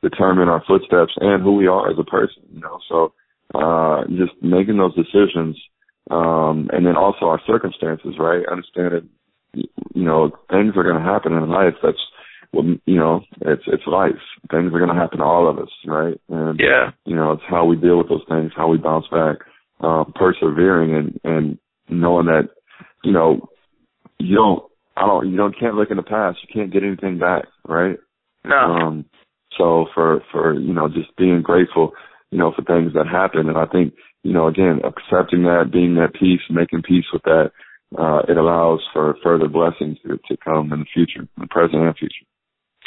determine 0.02 0.48
our 0.48 0.62
footsteps 0.68 1.12
and 1.20 1.42
who 1.42 1.56
we 1.56 1.66
are 1.66 1.90
as 1.90 1.96
a 1.98 2.04
person. 2.04 2.42
You 2.52 2.60
know, 2.60 2.78
so 2.88 3.12
uh, 3.54 4.04
just 4.12 4.36
making 4.42 4.76
those 4.76 4.94
decisions, 4.94 5.56
um, 6.10 6.68
and 6.72 6.84
then 6.86 6.96
also 6.96 7.24
our 7.26 7.40
circumstances, 7.46 8.14
right? 8.20 8.44
Understanding, 8.50 9.08
you 9.54 10.04
know, 10.04 10.30
things 10.50 10.74
are 10.76 10.84
going 10.84 11.00
to 11.00 11.02
happen 11.02 11.32
in 11.32 11.48
life. 11.48 11.74
That's 11.82 11.96
well, 12.54 12.64
you 12.86 12.96
know, 12.96 13.20
it's 13.40 13.62
it's 13.66 13.86
life. 13.86 14.12
Things 14.50 14.72
are 14.72 14.78
going 14.78 14.88
to 14.88 15.00
happen 15.00 15.18
to 15.18 15.24
all 15.24 15.48
of 15.48 15.58
us, 15.58 15.70
right? 15.86 16.18
And 16.28 16.58
yeah, 16.58 16.90
you 17.04 17.16
know, 17.16 17.32
it's 17.32 17.42
how 17.48 17.64
we 17.64 17.76
deal 17.76 17.98
with 17.98 18.08
those 18.08 18.24
things, 18.28 18.52
how 18.56 18.68
we 18.68 18.78
bounce 18.78 19.06
back, 19.10 19.38
um, 19.80 20.12
persevering, 20.14 20.94
and 20.94 21.20
and 21.24 21.58
knowing 21.88 22.26
that, 22.26 22.48
you 23.02 23.12
know, 23.12 23.48
you 24.18 24.36
don't, 24.36 24.64
I 24.96 25.06
don't, 25.06 25.30
you 25.30 25.36
don't 25.36 25.58
can't 25.58 25.74
look 25.74 25.90
in 25.90 25.96
the 25.96 26.02
past. 26.02 26.38
You 26.42 26.48
can't 26.52 26.72
get 26.72 26.84
anything 26.84 27.18
back, 27.18 27.44
right? 27.66 27.98
No. 28.44 28.56
Um, 28.56 29.04
so 29.58 29.86
for 29.94 30.22
for 30.32 30.54
you 30.54 30.72
know, 30.72 30.88
just 30.88 31.16
being 31.16 31.42
grateful, 31.42 31.92
you 32.30 32.38
know, 32.38 32.52
for 32.54 32.62
things 32.62 32.92
that 32.94 33.06
happen, 33.06 33.48
and 33.48 33.58
I 33.58 33.66
think 33.66 33.94
you 34.24 34.32
know, 34.32 34.48
again, 34.48 34.80
accepting 34.84 35.42
that, 35.42 35.70
being 35.70 35.98
at 35.98 36.14
peace, 36.14 36.40
making 36.50 36.82
peace 36.82 37.04
with 37.12 37.22
that, 37.24 37.52
uh, 37.96 38.22
it 38.26 38.36
allows 38.36 38.80
for 38.92 39.16
further 39.22 39.48
blessings 39.48 39.98
to, 40.02 40.18
to 40.28 40.36
come 40.42 40.72
in 40.72 40.80
the 40.80 40.86
future, 40.92 41.20
in 41.20 41.28
the 41.38 41.46
present 41.46 41.82
and 41.82 41.96
future. 41.96 42.24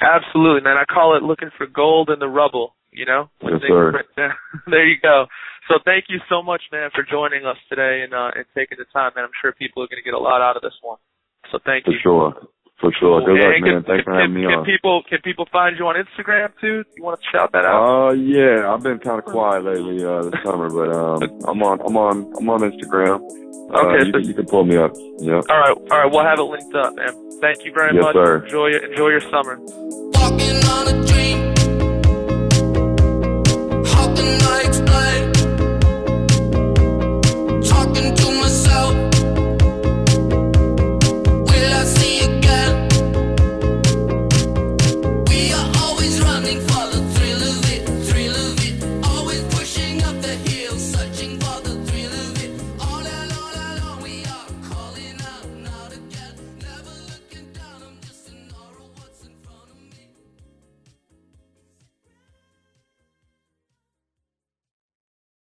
Absolutely, 0.01 0.61
man. 0.61 0.77
I 0.77 0.85
call 0.85 1.17
it 1.17 1.23
looking 1.23 1.49
for 1.57 1.65
gold 1.65 2.09
in 2.09 2.19
the 2.19 2.27
rubble. 2.27 2.75
You 2.91 3.05
know, 3.05 3.29
yes, 3.43 3.61
sir. 3.67 3.93
there 4.67 4.87
you 4.87 4.97
go. 5.01 5.25
So 5.67 5.75
thank 5.85 6.05
you 6.09 6.19
so 6.29 6.41
much, 6.41 6.61
man, 6.71 6.89
for 6.95 7.03
joining 7.03 7.45
us 7.45 7.57
today 7.69 8.01
and 8.03 8.13
uh, 8.13 8.31
and 8.33 8.45
taking 8.55 8.77
the 8.79 8.85
time, 8.93 9.11
man. 9.15 9.25
I'm 9.25 9.35
sure 9.41 9.51
people 9.51 9.83
are 9.83 9.87
going 9.87 10.01
to 10.01 10.05
get 10.05 10.15
a 10.15 10.19
lot 10.19 10.41
out 10.41 10.55
of 10.55 10.63
this 10.63 10.73
one. 10.81 10.97
So 11.51 11.59
thank 11.65 11.85
for 11.85 11.91
you. 11.91 11.97
For 12.01 12.33
sure. 12.33 12.47
For 12.79 12.91
sure. 12.99 13.25
Cool. 13.25 13.35
Good 13.35 13.41
luck, 13.41 13.53
can, 13.57 13.73
man. 13.73 13.83
Thanks 13.83 14.03
for 14.03 14.13
having 14.13 14.33
can, 14.33 14.41
me 14.41 14.47
can 14.47 14.59
on. 14.59 14.65
People, 14.65 15.01
can 15.09 15.19
people 15.23 15.47
find 15.51 15.77
you 15.77 15.87
on 15.87 15.95
Instagram 15.97 16.53
too? 16.61 16.83
You 16.95 17.03
want 17.03 17.19
to 17.19 17.25
shout 17.31 17.51
that 17.53 17.65
out? 17.65 17.81
Uh, 17.81 18.11
yeah, 18.13 18.71
I've 18.71 18.83
been 18.83 18.99
kind 18.99 19.17
of 19.17 19.25
quiet 19.25 19.63
lately 19.63 20.05
uh, 20.05 20.29
this 20.29 20.33
summer, 20.45 20.69
but 20.69 20.93
um, 20.93 21.23
I'm 21.47 21.63
on, 21.63 21.81
I'm 21.81 21.97
on, 21.97 22.33
I'm 22.37 22.49
on 22.49 22.61
Instagram. 22.61 23.17
Uh, 23.73 23.81
okay, 23.81 24.05
you, 24.05 24.11
so 24.13 24.17
you 24.19 24.33
can 24.33 24.45
pull 24.45 24.63
me 24.63 24.77
up. 24.77 24.93
Yeah. 25.17 25.41
All 25.49 25.57
right, 25.57 25.75
all 25.75 25.97
right. 25.97 26.11
We'll 26.11 26.23
have 26.23 26.37
it 26.37 26.43
linked 26.43 26.75
up, 26.75 26.95
man. 26.95 27.13
Thank 27.41 27.65
you 27.65 27.73
very 27.73 27.95
yes, 27.95 28.03
much. 28.03 28.13
Sir. 28.13 28.45
Enjoy, 28.45 28.69
enjoy 28.69 29.09
your 29.09 29.21
summer. 29.21 29.57